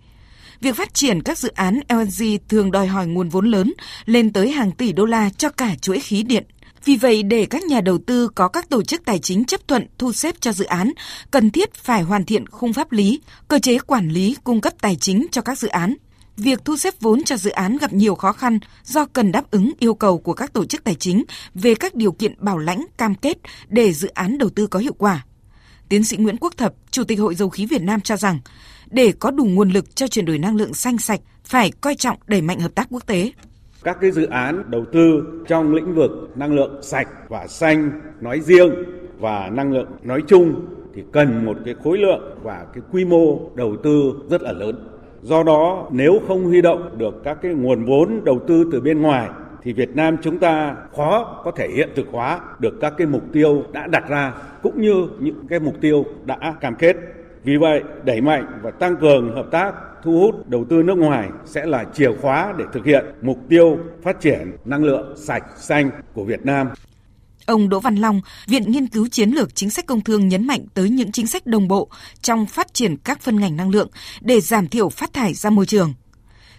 Việc 0.62 0.76
phát 0.76 0.94
triển 0.94 1.22
các 1.22 1.38
dự 1.38 1.50
án 1.50 1.80
LNG 1.90 2.38
thường 2.50 2.72
đòi 2.72 2.88
hỏi 2.88 3.08
nguồn 3.08 3.30
vốn 3.30 3.46
lớn 3.46 3.74
lên 4.06 4.34
tới 4.34 4.52
hàng 4.52 4.72
tỷ 4.72 4.92
đô 4.92 5.06
la 5.06 5.30
cho 5.38 5.50
cả 5.50 5.76
chuỗi 5.82 6.00
khí 6.00 6.24
điện 6.24 6.44
vì 6.86 6.98
vậy, 6.98 7.24
để 7.24 7.46
các 7.46 7.64
nhà 7.64 7.82
đầu 7.82 7.98
tư 7.98 8.28
có 8.28 8.48
các 8.48 8.70
tổ 8.70 8.84
chức 8.84 9.06
tài 9.06 9.20
chính 9.20 9.46
chấp 9.46 9.68
thuận 9.68 9.88
thu 9.98 10.14
xếp 10.14 10.36
cho 10.40 10.54
dự 10.54 10.66
án, 10.66 10.92
cần 11.32 11.52
thiết 11.52 11.74
phải 11.74 12.02
hoàn 12.02 12.26
thiện 12.26 12.48
khung 12.48 12.74
pháp 12.74 12.92
lý, 12.92 13.20
cơ 13.48 13.60
chế 13.60 13.78
quản 13.80 14.10
lý 14.10 14.36
cung 14.44 14.62
cấp 14.62 14.74
tài 14.82 14.96
chính 14.96 15.28
cho 15.32 15.42
các 15.42 15.58
dự 15.58 15.68
án 15.68 15.96
việc 16.38 16.66
thu 16.66 16.78
xếp 16.78 16.94
vốn 17.00 17.24
cho 17.24 17.38
dự 17.38 17.50
án 17.50 17.78
gặp 17.78 17.94
nhiều 17.94 18.16
khó 18.16 18.32
khăn 18.32 18.60
do 18.84 19.06
cần 19.06 19.32
đáp 19.32 19.52
ứng 19.52 19.72
yêu 19.80 19.94
cầu 19.94 20.18
của 20.18 20.34
các 20.34 20.54
tổ 20.54 20.66
chức 20.66 20.84
tài 20.84 20.96
chính 20.96 21.24
về 21.54 21.76
các 21.76 21.96
điều 21.96 22.12
kiện 22.12 22.36
bảo 22.40 22.58
lãnh 22.58 22.86
cam 22.98 23.16
kết 23.16 23.38
để 23.70 23.94
dự 23.94 24.08
án 24.08 24.38
đầu 24.38 24.50
tư 24.50 24.68
có 24.68 24.80
hiệu 24.80 24.94
quả. 24.98 25.26
Tiến 25.90 26.04
sĩ 26.04 26.18
Nguyễn 26.18 26.38
Quốc 26.38 26.54
Thập, 26.58 26.74
Chủ 26.92 27.04
tịch 27.04 27.20
Hội 27.20 27.36
Dầu 27.36 27.50
khí 27.50 27.66
Việt 27.66 27.82
Nam 27.82 28.02
cho 28.02 28.18
rằng, 28.18 28.40
để 28.90 29.14
có 29.20 29.32
đủ 29.32 29.46
nguồn 29.46 29.70
lực 29.70 29.96
cho 29.96 30.08
chuyển 30.08 30.26
đổi 30.26 30.38
năng 30.38 30.56
lượng 30.56 30.74
xanh 30.74 30.98
sạch, 30.98 31.20
phải 31.46 31.72
coi 31.72 31.96
trọng 31.96 32.18
đẩy 32.28 32.42
mạnh 32.42 32.60
hợp 32.60 32.76
tác 32.76 32.88
quốc 32.90 33.06
tế. 33.06 33.32
Các 33.84 33.98
cái 34.02 34.12
dự 34.12 34.26
án 34.26 34.64
đầu 34.72 34.86
tư 34.94 35.24
trong 35.48 35.74
lĩnh 35.74 35.96
vực 35.96 36.12
năng 36.36 36.54
lượng 36.54 36.80
sạch 36.84 37.08
và 37.30 37.48
xanh 37.48 37.92
nói 38.22 38.40
riêng 38.40 38.72
và 39.20 39.50
năng 39.50 39.72
lượng 39.72 39.88
nói 40.04 40.22
chung 40.28 40.66
thì 40.96 41.04
cần 41.12 41.46
một 41.46 41.58
cái 41.66 41.76
khối 41.84 41.98
lượng 41.98 42.40
và 42.44 42.66
cái 42.74 42.84
quy 42.92 43.06
mô 43.06 43.50
đầu 43.56 43.76
tư 43.84 44.14
rất 44.30 44.42
là 44.42 44.52
lớn. 44.52 44.88
Do 45.24 45.44
đó 45.44 45.88
nếu 45.92 46.22
không 46.28 46.44
huy 46.44 46.62
động 46.62 46.98
được 46.98 47.22
các 47.24 47.38
cái 47.42 47.54
nguồn 47.54 47.86
vốn 47.86 48.22
đầu 48.24 48.40
tư 48.48 48.70
từ 48.72 48.82
bên 48.82 49.02
ngoài 49.02 49.30
thì 49.64 49.74
Việt 49.74 49.96
Nam 49.96 50.18
chúng 50.22 50.40
ta 50.40 50.76
khó 50.96 51.42
có 51.44 51.52
thể 51.52 51.68
hiện 51.68 51.90
thực 51.96 52.08
hóa 52.12 52.40
được 52.60 52.74
các 52.82 52.94
cái 52.98 53.08
mục 53.08 53.24
tiêu 53.34 53.64
đã 53.72 53.88
đặt 53.88 54.10
ra 54.10 54.34
cũng 54.62 54.82
như 54.82 55.08
những 55.20 55.48
cái 55.50 55.60
mục 55.60 55.76
tiêu 55.82 56.06
đã 56.26 56.56
cam 56.62 56.76
kết. 56.76 56.96
Vì 57.44 57.58
vậy, 57.58 57.84
đẩy 58.04 58.22
mạnh 58.22 58.60
và 58.62 58.72
tăng 58.72 58.96
cường 58.96 59.36
hợp 59.36 59.46
tác 59.52 59.74
thu 60.04 60.20
hút 60.20 60.50
đầu 60.50 60.66
tư 60.70 60.84
nước 60.84 60.98
ngoài 60.98 61.30
sẽ 61.46 61.66
là 61.66 61.84
chìa 61.94 62.12
khóa 62.22 62.54
để 62.58 62.66
thực 62.74 62.86
hiện 62.86 63.06
mục 63.22 63.38
tiêu 63.50 63.78
phát 64.04 64.20
triển 64.20 64.52
năng 64.66 64.84
lượng 64.84 65.14
sạch 65.16 65.44
xanh 65.58 65.90
của 66.14 66.24
Việt 66.24 66.46
Nam. 66.46 66.68
Ông 67.46 67.70
Đỗ 67.70 67.80
Văn 67.80 67.96
Long, 67.96 68.22
Viện 68.48 68.72
Nghiên 68.72 68.88
cứu 68.88 69.08
Chiến 69.08 69.30
lược 69.30 69.56
Chính 69.56 69.70
sách 69.70 69.86
Công 69.86 70.02
Thương 70.02 70.28
nhấn 70.28 70.48
mạnh 70.48 70.66
tới 70.74 70.90
những 70.90 71.12
chính 71.12 71.28
sách 71.28 71.46
đồng 71.46 71.68
bộ 71.68 71.90
trong 72.22 72.46
phát 72.46 72.74
triển 72.74 72.98
các 72.98 73.22
phân 73.22 73.40
ngành 73.40 73.56
năng 73.56 73.70
lượng 73.70 73.88
để 74.22 74.42
giảm 74.42 74.68
thiểu 74.68 74.90
phát 74.90 75.14
thải 75.14 75.34
ra 75.34 75.50
môi 75.50 75.66
trường. 75.66 75.94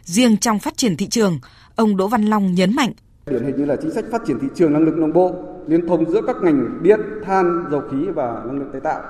Riêng 0.05 0.37
trong 0.37 0.59
phát 0.59 0.77
triển 0.77 0.97
thị 0.97 1.07
trường, 1.09 1.39
ông 1.77 1.97
Đỗ 1.97 2.09
Văn 2.09 2.25
Long 2.25 2.55
nhấn 2.55 2.77
mạnh. 2.77 2.93
Điển 3.27 3.45
hình 3.45 3.57
như 3.57 3.65
là 3.65 3.77
chính 3.83 3.91
sách 3.91 4.05
phát 4.13 4.23
triển 4.27 4.39
thị 4.41 4.47
trường 4.55 4.73
năng 4.73 4.83
lượng 4.83 5.01
đồng 5.01 5.13
bộ, 5.13 5.35
liên 5.67 5.89
thông 5.89 6.11
giữa 6.11 6.21
các 6.27 6.37
ngành 6.43 6.83
điện, 6.83 7.01
than, 7.25 7.65
dầu 7.71 7.83
khí 7.91 7.97
và 8.15 8.43
năng 8.47 8.59
lượng 8.59 8.69
tái 8.73 8.81
tạo 8.81 9.03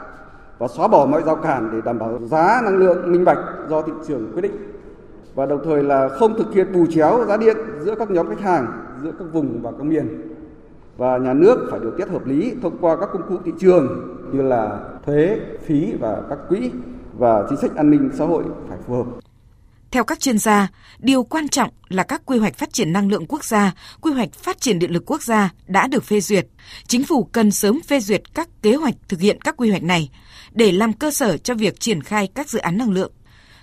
và 0.59 0.69
xóa 0.69 0.88
bỏ 0.88 1.07
mọi 1.07 1.23
rào 1.26 1.37
cản 1.37 1.71
để 1.73 1.79
đảm 1.85 1.99
bảo 1.99 2.21
giá 2.31 2.61
năng 2.64 2.76
lượng 2.76 3.12
minh 3.12 3.25
bạch 3.25 3.38
do 3.69 3.83
thị 3.83 3.93
trường 4.09 4.33
quyết 4.33 4.43
định 4.43 4.57
và 5.35 5.47
đồng 5.47 5.61
thời 5.64 5.83
là 5.83 6.09
không 6.09 6.38
thực 6.38 6.55
hiện 6.55 6.73
bù 6.73 6.87
chéo 6.95 7.25
giá 7.29 7.37
điện 7.37 7.57
giữa 7.81 7.95
các 7.95 8.11
nhóm 8.11 8.29
khách 8.29 8.41
hàng, 8.41 8.67
giữa 9.02 9.12
các 9.19 9.25
vùng 9.33 9.62
và 9.62 9.71
các 9.71 9.83
miền 9.83 10.09
và 10.97 11.19
nhà 11.19 11.33
nước 11.33 11.69
phải 11.71 11.81
điều 11.81 11.91
tiết 11.99 12.09
hợp 12.09 12.27
lý 12.27 12.53
thông 12.63 12.79
qua 12.81 12.97
các 13.01 13.09
công 13.13 13.23
cụ 13.29 13.37
thị 13.45 13.53
trường 13.61 14.17
như 14.33 14.43
là 14.43 14.81
thuế, 15.07 15.39
phí 15.67 15.93
và 16.01 16.23
các 16.29 16.39
quỹ 16.49 16.71
và 17.19 17.47
chính 17.49 17.59
sách 17.59 17.77
an 17.77 17.91
ninh 17.91 18.11
xã 18.15 18.25
hội 18.25 18.45
phải 18.69 18.79
phù 18.87 18.95
hợp. 18.95 19.07
Theo 19.91 20.05
các 20.05 20.21
chuyên 20.21 20.39
gia, 20.39 20.69
điều 20.99 21.23
quan 21.23 21.49
trọng 21.49 21.71
là 21.89 22.03
các 22.03 22.23
quy 22.27 22.39
hoạch 22.39 22.55
phát 22.55 22.73
triển 22.73 22.93
năng 22.93 23.09
lượng 23.09 23.27
quốc 23.27 23.45
gia, 23.45 23.75
quy 24.01 24.13
hoạch 24.13 24.33
phát 24.33 24.61
triển 24.61 24.79
điện 24.79 24.91
lực 24.91 25.03
quốc 25.07 25.23
gia 25.23 25.51
đã 25.67 25.87
được 25.87 26.05
phê 26.05 26.21
duyệt. 26.21 26.47
Chính 26.87 27.05
phủ 27.05 27.25
cần 27.25 27.51
sớm 27.51 27.81
phê 27.81 28.01
duyệt 28.01 28.35
các 28.35 28.49
kế 28.63 28.75
hoạch 28.75 28.95
thực 29.09 29.21
hiện 29.21 29.41
các 29.41 29.57
quy 29.57 29.71
hoạch 29.71 29.83
này 29.83 30.11
để 30.53 30.73
làm 30.73 30.93
cơ 30.93 31.11
sở 31.11 31.37
cho 31.37 31.55
việc 31.55 31.81
triển 31.81 32.03
khai 32.03 32.29
các 32.35 32.49
dự 32.49 32.59
án 32.59 32.79
năng 32.79 32.91
lượng. 32.91 33.13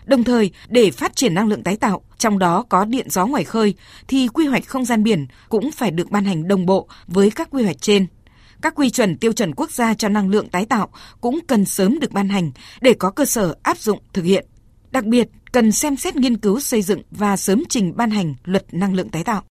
Đồng 0.10 0.24
thời, 0.24 0.52
để 0.68 0.92
phát 0.92 1.16
triển 1.16 1.34
năng 1.34 1.48
lượng 1.48 1.64
tái 1.64 1.78
tạo, 1.78 2.02
trong 2.18 2.40
đó 2.40 2.66
có 2.70 2.86
điện 2.86 3.10
gió 3.10 3.26
ngoài 3.26 3.44
khơi, 3.44 3.74
thì 4.08 4.28
quy 4.28 4.48
hoạch 4.48 4.68
không 4.68 4.86
gian 4.86 5.04
biển 5.04 5.28
cũng 5.50 5.72
phải 5.72 5.92
được 5.92 6.12
ban 6.12 6.26
hành 6.26 6.48
đồng 6.48 6.66
bộ 6.66 6.88
với 7.08 7.32
các 7.32 7.48
quy 7.52 7.64
hoạch 7.64 7.82
trên. 7.82 8.08
Các 8.62 8.76
quy 8.76 8.90
chuẩn 8.90 9.18
tiêu 9.18 9.34
chuẩn 9.34 9.56
quốc 9.56 9.72
gia 9.72 9.94
cho 9.94 10.10
năng 10.10 10.30
lượng 10.30 10.50
tái 10.50 10.66
tạo 10.66 10.90
cũng 11.22 11.40
cần 11.48 11.66
sớm 11.66 12.00
được 12.00 12.12
ban 12.12 12.30
hành 12.30 12.52
để 12.82 12.94
có 12.94 13.10
cơ 13.10 13.26
sở 13.26 13.56
áp 13.64 13.78
dụng 13.78 14.00
thực 14.14 14.26
hiện. 14.26 14.46
Đặc 14.92 15.06
biệt, 15.06 15.30
cần 15.52 15.72
xem 15.72 15.96
xét 15.96 16.16
nghiên 16.16 16.38
cứu 16.38 16.60
xây 16.60 16.82
dựng 16.82 17.02
và 17.12 17.38
sớm 17.38 17.64
trình 17.70 17.94
ban 17.96 18.12
hành 18.12 18.36
luật 18.44 18.74
năng 18.74 18.94
lượng 18.94 19.10
tái 19.10 19.24
tạo. 19.24 19.44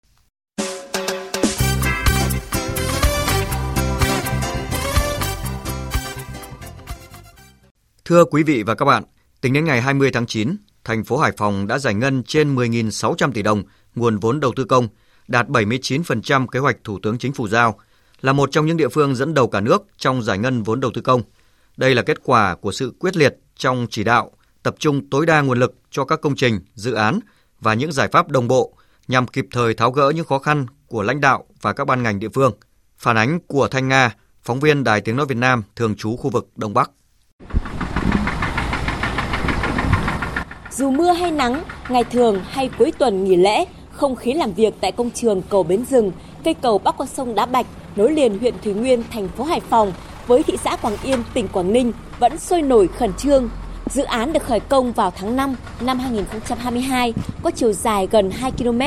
Thưa 8.04 8.24
quý 8.24 8.42
vị 8.42 8.62
và 8.62 8.74
các 8.74 8.84
bạn, 8.84 9.04
tính 9.40 9.52
đến 9.52 9.64
ngày 9.64 9.80
20 9.80 10.10
tháng 10.10 10.26
9, 10.26 10.56
thành 10.84 11.04
phố 11.04 11.18
Hải 11.18 11.32
Phòng 11.36 11.66
đã 11.66 11.78
giải 11.78 11.94
ngân 11.94 12.22
trên 12.22 12.56
10.600 12.56 13.32
tỷ 13.32 13.42
đồng 13.42 13.62
nguồn 13.94 14.18
vốn 14.18 14.40
đầu 14.40 14.52
tư 14.56 14.64
công, 14.64 14.88
đạt 15.28 15.48
79% 15.48 16.46
kế 16.46 16.58
hoạch 16.58 16.76
Thủ 16.84 16.98
tướng 17.02 17.18
Chính 17.18 17.32
phủ 17.32 17.48
giao, 17.48 17.78
là 18.20 18.32
một 18.32 18.48
trong 18.52 18.66
những 18.66 18.76
địa 18.76 18.88
phương 18.88 19.14
dẫn 19.14 19.34
đầu 19.34 19.48
cả 19.48 19.60
nước 19.60 19.86
trong 19.96 20.22
giải 20.22 20.38
ngân 20.38 20.62
vốn 20.62 20.80
đầu 20.80 20.90
tư 20.94 21.00
công. 21.00 21.22
Đây 21.76 21.94
là 21.94 22.02
kết 22.02 22.18
quả 22.24 22.54
của 22.54 22.72
sự 22.72 22.92
quyết 22.98 23.16
liệt 23.16 23.36
trong 23.56 23.86
chỉ 23.90 24.04
đạo, 24.04 24.30
tập 24.62 24.74
trung 24.78 25.10
tối 25.10 25.26
đa 25.26 25.40
nguồn 25.40 25.58
lực 25.58 25.74
cho 25.90 26.04
các 26.04 26.20
công 26.20 26.36
trình, 26.36 26.60
dự 26.74 26.92
án 26.92 27.20
và 27.60 27.74
những 27.74 27.92
giải 27.92 28.08
pháp 28.12 28.28
đồng 28.28 28.48
bộ 28.48 28.72
nhằm 29.08 29.26
kịp 29.26 29.46
thời 29.50 29.74
tháo 29.74 29.90
gỡ 29.90 30.12
những 30.14 30.26
khó 30.26 30.38
khăn 30.38 30.66
của 30.86 31.02
lãnh 31.02 31.20
đạo 31.20 31.44
và 31.60 31.72
các 31.72 31.84
ban 31.84 32.02
ngành 32.02 32.18
địa 32.18 32.28
phương. 32.28 32.52
Phản 32.98 33.16
ánh 33.16 33.40
của 33.46 33.68
Thanh 33.68 33.88
Nga, 33.88 34.14
phóng 34.42 34.60
viên 34.60 34.84
Đài 34.84 35.00
Tiếng 35.00 35.16
Nói 35.16 35.26
Việt 35.26 35.36
Nam 35.36 35.62
thường 35.76 35.94
trú 35.96 36.16
khu 36.16 36.30
vực 36.30 36.48
Đông 36.56 36.74
Bắc. 36.74 36.90
Dù 40.78 40.90
mưa 40.90 41.10
hay 41.10 41.30
nắng, 41.30 41.62
ngày 41.88 42.04
thường 42.04 42.40
hay 42.48 42.70
cuối 42.78 42.92
tuần 42.98 43.24
nghỉ 43.24 43.36
lễ, 43.36 43.64
không 43.90 44.16
khí 44.16 44.32
làm 44.32 44.52
việc 44.52 44.74
tại 44.80 44.92
công 44.92 45.10
trường 45.10 45.42
cầu 45.42 45.62
Bến 45.62 45.84
Rừng, 45.90 46.12
cây 46.44 46.54
cầu 46.54 46.78
bắc 46.78 46.96
qua 46.96 47.06
sông 47.06 47.34
Đá 47.34 47.46
Bạch 47.46 47.66
nối 47.96 48.12
liền 48.12 48.38
huyện 48.38 48.54
Thủy 48.64 48.74
Nguyên, 48.74 49.02
thành 49.10 49.28
phố 49.28 49.44
Hải 49.44 49.60
Phòng 49.60 49.92
với 50.26 50.42
thị 50.42 50.56
xã 50.64 50.76
Quảng 50.76 50.96
Yên, 51.02 51.22
tỉnh 51.34 51.48
Quảng 51.48 51.72
Ninh 51.72 51.92
vẫn 52.18 52.38
sôi 52.38 52.62
nổi 52.62 52.88
khẩn 52.88 53.12
trương. 53.12 53.50
Dự 53.90 54.02
án 54.02 54.32
được 54.32 54.42
khởi 54.42 54.60
công 54.60 54.92
vào 54.92 55.10
tháng 55.10 55.36
5 55.36 55.56
năm 55.80 55.98
2022, 55.98 57.14
có 57.42 57.50
chiều 57.50 57.72
dài 57.72 58.08
gần 58.10 58.30
2 58.30 58.50
km, 58.50 58.80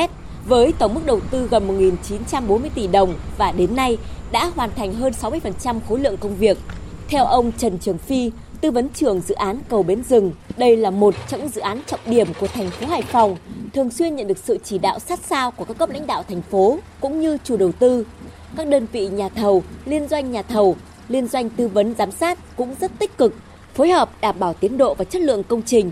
với 0.48 0.74
tổng 0.80 0.94
mức 0.94 1.02
đầu 1.06 1.20
tư 1.32 1.48
gần 1.52 1.68
1.940 1.68 2.60
tỷ 2.76 2.88
đồng 2.88 3.14
và 3.38 3.52
đến 3.52 3.76
nay 3.76 3.98
đã 4.32 4.52
hoàn 4.56 4.70
thành 4.76 4.94
hơn 4.94 5.14
60% 5.22 5.80
khối 5.90 6.00
lượng 6.00 6.18
công 6.18 6.36
việc. 6.36 6.58
Theo 7.08 7.26
ông 7.26 7.52
Trần 7.58 7.78
Trường 7.80 7.98
Phi, 7.98 8.32
tư 8.62 8.72
vấn 8.72 8.89
trưởng 8.89 9.22
dự 9.22 9.36
án 9.36 9.60
cầu 9.70 9.84
Bến 9.84 10.03
Rừng. 10.10 10.32
Đây 10.58 10.77
là 10.77 10.89
một 10.89 11.15
trong 11.27 11.39
những 11.39 11.50
dự 11.50 11.62
án 11.62 11.82
trọng 11.88 12.00
điểm 12.06 12.27
của 12.39 12.48
thành 12.48 12.70
phố 12.70 12.88
Hải 12.88 13.01
Phòng, 13.01 13.38
thường 13.74 13.89
xuyên 13.91 14.15
nhận 14.15 14.27
được 14.27 14.38
sự 14.38 14.58
chỉ 14.63 14.77
đạo 14.77 15.00
sát 15.00 15.20
sao 15.20 15.51
của 15.51 15.65
các 15.65 15.77
cấp 15.77 15.89
lãnh 15.89 16.08
đạo 16.08 16.24
thành 16.30 16.41
phố 16.41 16.77
cũng 17.01 17.22
như 17.22 17.38
chủ 17.44 17.58
đầu 17.58 17.72
tư. 17.72 18.06
Các 18.58 18.68
đơn 18.68 18.88
vị 18.91 19.08
nhà 19.08 19.30
thầu, 19.30 19.63
liên 19.86 20.08
doanh 20.08 20.32
nhà 20.32 20.41
thầu, 20.41 20.75
liên 21.08 21.27
doanh 21.27 21.50
tư 21.50 21.68
vấn 21.68 21.96
giám 21.98 22.12
sát 22.12 22.39
cũng 22.56 22.75
rất 22.82 22.91
tích 23.00 23.18
cực, 23.18 23.34
phối 23.74 23.89
hợp 23.89 24.10
đảm 24.22 24.36
bảo 24.39 24.53
tiến 24.53 24.77
độ 24.77 24.94
và 24.94 25.06
chất 25.06 25.22
lượng 25.22 25.44
công 25.44 25.62
trình. 25.65 25.91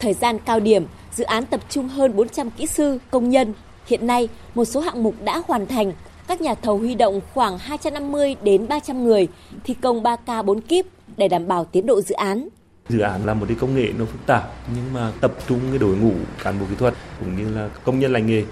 Thời 0.00 0.14
gian 0.14 0.38
cao 0.38 0.60
điểm, 0.60 0.86
dự 1.14 1.24
án 1.24 1.46
tập 1.46 1.60
trung 1.68 1.88
hơn 1.88 2.16
400 2.16 2.50
kỹ 2.50 2.66
sư, 2.66 2.98
công 3.10 3.30
nhân. 3.30 3.52
Hiện 3.86 4.06
nay, 4.06 4.28
một 4.54 4.64
số 4.64 4.80
hạng 4.80 5.02
mục 5.02 5.14
đã 5.24 5.42
hoàn 5.46 5.66
thành, 5.66 5.92
các 6.26 6.40
nhà 6.40 6.54
thầu 6.54 6.78
huy 6.78 6.94
động 6.94 7.20
khoảng 7.34 7.58
250 7.58 8.36
đến 8.42 8.68
300 8.68 9.04
người, 9.04 9.28
thi 9.64 9.74
công 9.74 10.02
3K 10.02 10.42
4 10.42 10.60
kíp 10.60 10.86
để 11.16 11.28
đảm 11.28 11.48
bảo 11.48 11.64
tiến 11.64 11.86
độ 11.86 12.00
dự 12.00 12.14
án. 12.14 12.48
Dự 12.88 13.00
án 13.00 13.26
là 13.26 13.34
một 13.34 13.46
cái 13.48 13.56
công 13.60 13.74
nghệ 13.74 13.88
nó 13.98 14.04
phức 14.04 14.26
tạp 14.26 14.50
nhưng 14.74 14.92
mà 14.92 15.12
tập 15.20 15.32
trung 15.48 15.60
cái 15.70 15.78
đội 15.78 15.96
ngũ 15.96 16.12
cán 16.44 16.60
bộ 16.60 16.66
kỹ 16.70 16.76
thuật 16.78 16.94
cũng 17.20 17.36
như 17.36 17.54
là 17.54 17.68
công 17.84 17.98
nhân 17.98 18.12
lành 18.12 18.26
nghề 18.26 18.44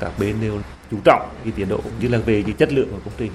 các 0.00 0.12
bên 0.20 0.36
đều 0.42 0.60
chú 0.90 0.96
trọng 1.04 1.28
cái 1.44 1.52
tiến 1.56 1.68
độ 1.68 1.76
cũng 1.76 1.92
như 2.00 2.08
là 2.08 2.18
về 2.18 2.42
cái 2.46 2.54
chất 2.58 2.72
lượng 2.72 2.88
của 2.90 2.98
công 3.04 3.14
trình. 3.18 3.32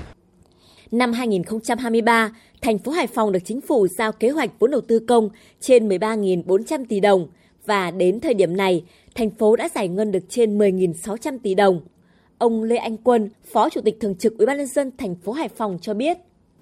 Năm 0.92 1.14
2023, 1.14 2.32
thành 2.62 2.78
phố 2.78 2.92
Hải 2.92 3.08
Phòng 3.08 3.32
được 3.32 3.40
chính 3.46 3.62
phủ 3.62 3.88
giao 3.88 4.12
kế 4.12 4.30
hoạch 4.30 4.50
vốn 4.60 4.72
đầu 4.72 4.82
tư 4.82 5.00
công 5.00 5.30
trên 5.60 5.90
13.400 5.90 6.86
tỷ 6.90 7.00
đồng 7.00 7.28
và 7.66 7.92
đến 7.92 8.20
thời 8.20 8.34
điểm 8.34 8.58
này, 8.58 8.84
thành 9.16 9.30
phố 9.30 9.56
đã 9.56 9.70
giải 9.76 9.88
ngân 9.88 10.12
được 10.12 10.24
trên 10.30 10.58
10.600 10.58 11.38
tỷ 11.44 11.56
đồng. 11.56 11.82
Ông 12.38 12.64
Lê 12.64 12.78
Anh 12.78 12.98
Quân, 12.98 13.30
Phó 13.52 13.70
Chủ 13.70 13.82
tịch 13.82 13.98
Thường 14.00 14.16
trực 14.16 14.38
Ủy 14.38 14.46
ban 14.46 14.58
nhân 14.58 14.68
dân 14.68 14.92
thành 14.98 15.16
phố 15.16 15.32
Hải 15.32 15.50
Phòng 15.50 15.78
cho 15.82 15.94
biết, 15.94 16.18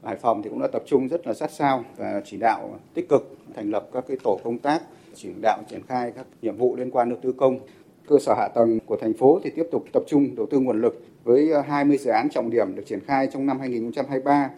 Hải 0.06 0.16
Phòng 0.16 0.44
thì 0.44 0.50
cũng 0.50 0.60
đã 0.62 0.68
tập 0.68 0.84
trung 0.86 1.08
rất 1.08 1.28
là 1.28 1.34
sát 1.34 1.52
sao 1.52 1.84
và 1.98 2.22
chỉ 2.26 2.38
đạo 2.38 2.80
tích 2.94 3.10
cực 3.10 3.38
thành 3.56 3.70
lập 3.70 3.90
các 3.94 4.04
cái 4.08 4.18
tổ 4.24 4.40
công 4.44 4.58
tác 4.58 4.82
chỉ 5.16 5.30
đạo 5.42 5.60
triển 5.70 5.82
khai 5.88 6.12
các 6.16 6.26
nhiệm 6.42 6.58
vụ 6.58 6.76
liên 6.76 6.92
quan 6.92 7.10
đầu 7.10 7.20
tư 7.22 7.32
công. 7.38 7.60
Cơ 8.08 8.16
sở 8.20 8.34
hạ 8.38 8.48
tầng 8.48 8.80
của 8.86 8.98
thành 9.02 9.14
phố 9.14 9.40
thì 9.44 9.50
tiếp 9.56 9.68
tục 9.72 9.86
tập 9.94 10.04
trung 10.08 10.36
đầu 10.36 10.46
tư 10.46 10.60
nguồn 10.60 10.82
lực 10.82 11.04
với 11.24 11.52
20 11.68 11.98
dự 11.98 12.10
án 12.10 12.30
trọng 12.30 12.50
điểm 12.50 12.76
được 12.76 12.84
triển 12.86 13.00
khai 13.00 13.28
trong 13.34 13.46
năm 13.46 13.60
2023, 13.60 14.50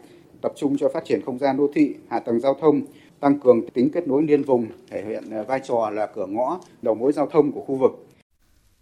tập 0.41 0.53
trung 0.55 0.77
cho 0.77 0.89
phát 0.93 1.05
triển 1.05 1.21
không 1.25 1.39
gian 1.39 1.57
đô 1.57 1.67
thị, 1.73 1.95
hạ 2.07 2.19
tầng 2.19 2.39
giao 2.39 2.53
thông, 2.53 2.81
tăng 3.19 3.39
cường 3.39 3.69
tính 3.69 3.89
kết 3.93 4.07
nối 4.07 4.23
liên 4.23 4.43
vùng, 4.43 4.67
thể 4.89 5.03
hiện 5.05 5.23
vai 5.47 5.59
trò 5.67 5.89
là 5.89 6.05
cửa 6.05 6.25
ngõ 6.25 6.59
đầu 6.81 6.95
mối 6.95 7.11
giao 7.11 7.25
thông 7.25 7.51
của 7.51 7.61
khu 7.61 7.75
vực 7.75 8.06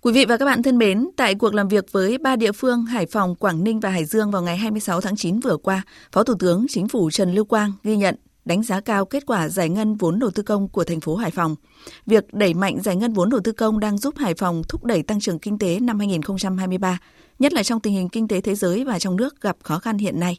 Quý 0.06 0.12
vị 0.12 0.26
và 0.26 0.38
các 0.38 0.46
bạn 0.46 0.64
thân 0.64 0.78
mến, 0.78 1.10
tại 1.16 1.36
cuộc 1.36 1.54
làm 1.54 1.68
việc 1.68 1.92
với 1.92 2.18
ba 2.18 2.36
địa 2.36 2.52
phương 2.52 2.86
Hải 2.86 3.06
Phòng, 3.06 3.36
Quảng 3.36 3.64
Ninh 3.64 3.80
và 3.80 3.90
Hải 3.90 4.06
Dương 4.06 4.32
vào 4.32 4.42
ngày 4.42 4.58
26 4.58 5.02
tháng 5.02 5.16
9 5.16 5.40
vừa 5.40 5.58
qua, 5.58 5.82
Phó 6.12 6.24
Thủ 6.24 6.34
tướng 6.40 6.66
Chính 6.70 6.88
phủ 6.88 7.12
Trần 7.12 7.34
Lưu 7.34 7.46
Quang 7.46 7.72
ghi 7.84 7.98
nhận 7.98 8.16
đánh 8.46 8.64
giá 8.64 8.82
cao 8.82 9.06
kết 9.06 9.26
quả 9.26 9.50
giải 9.50 9.70
ngân 9.70 9.96
vốn 9.96 10.20
đầu 10.20 10.32
tư 10.32 10.44
công 10.44 10.68
của 10.68 10.84
thành 10.84 11.00
phố 11.00 11.16
Hải 11.16 11.32
Phòng. 11.32 11.56
Việc 12.06 12.34
đẩy 12.34 12.54
mạnh 12.54 12.82
giải 12.82 12.96
ngân 12.96 13.14
vốn 13.14 13.30
đầu 13.30 13.40
tư 13.44 13.52
công 13.52 13.80
đang 13.80 13.98
giúp 13.98 14.18
Hải 14.18 14.34
Phòng 14.34 14.62
thúc 14.70 14.84
đẩy 14.84 15.04
tăng 15.04 15.20
trưởng 15.20 15.40
kinh 15.40 15.58
tế 15.58 15.80
năm 15.80 16.00
2023, 16.00 17.00
nhất 17.40 17.54
là 17.54 17.64
trong 17.64 17.80
tình 17.80 17.94
hình 17.94 18.10
kinh 18.10 18.28
tế 18.28 18.42
thế 18.42 18.56
giới 18.56 18.84
và 18.84 19.00
trong 19.00 19.16
nước 19.16 19.42
gặp 19.42 19.58
khó 19.64 19.80
khăn 19.80 19.98
hiện 19.98 20.20
nay. 20.20 20.38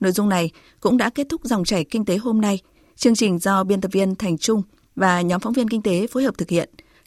Nội 0.00 0.12
dung 0.12 0.28
này 0.28 0.50
cũng 0.80 0.96
đã 0.96 1.10
kết 1.10 1.26
thúc 1.30 1.44
dòng 1.44 1.64
chảy 1.64 1.84
kinh 1.84 2.04
tế 2.04 2.16
hôm 2.16 2.40
nay. 2.40 2.58
Chương 2.96 3.14
trình 3.14 3.38
do 3.38 3.64
biên 3.64 3.80
tập 3.80 3.92
viên 3.92 4.14
Thành 4.14 4.38
Trung 4.38 4.62
và 4.96 5.20
nhóm 5.20 5.40
phóng 5.40 5.52
viên 5.52 5.68
kinh 5.68 5.82
tế 5.82 6.06
phối 6.06 6.22
hợp 6.22 6.38
thực 6.38 6.48
hiện– 6.48 6.70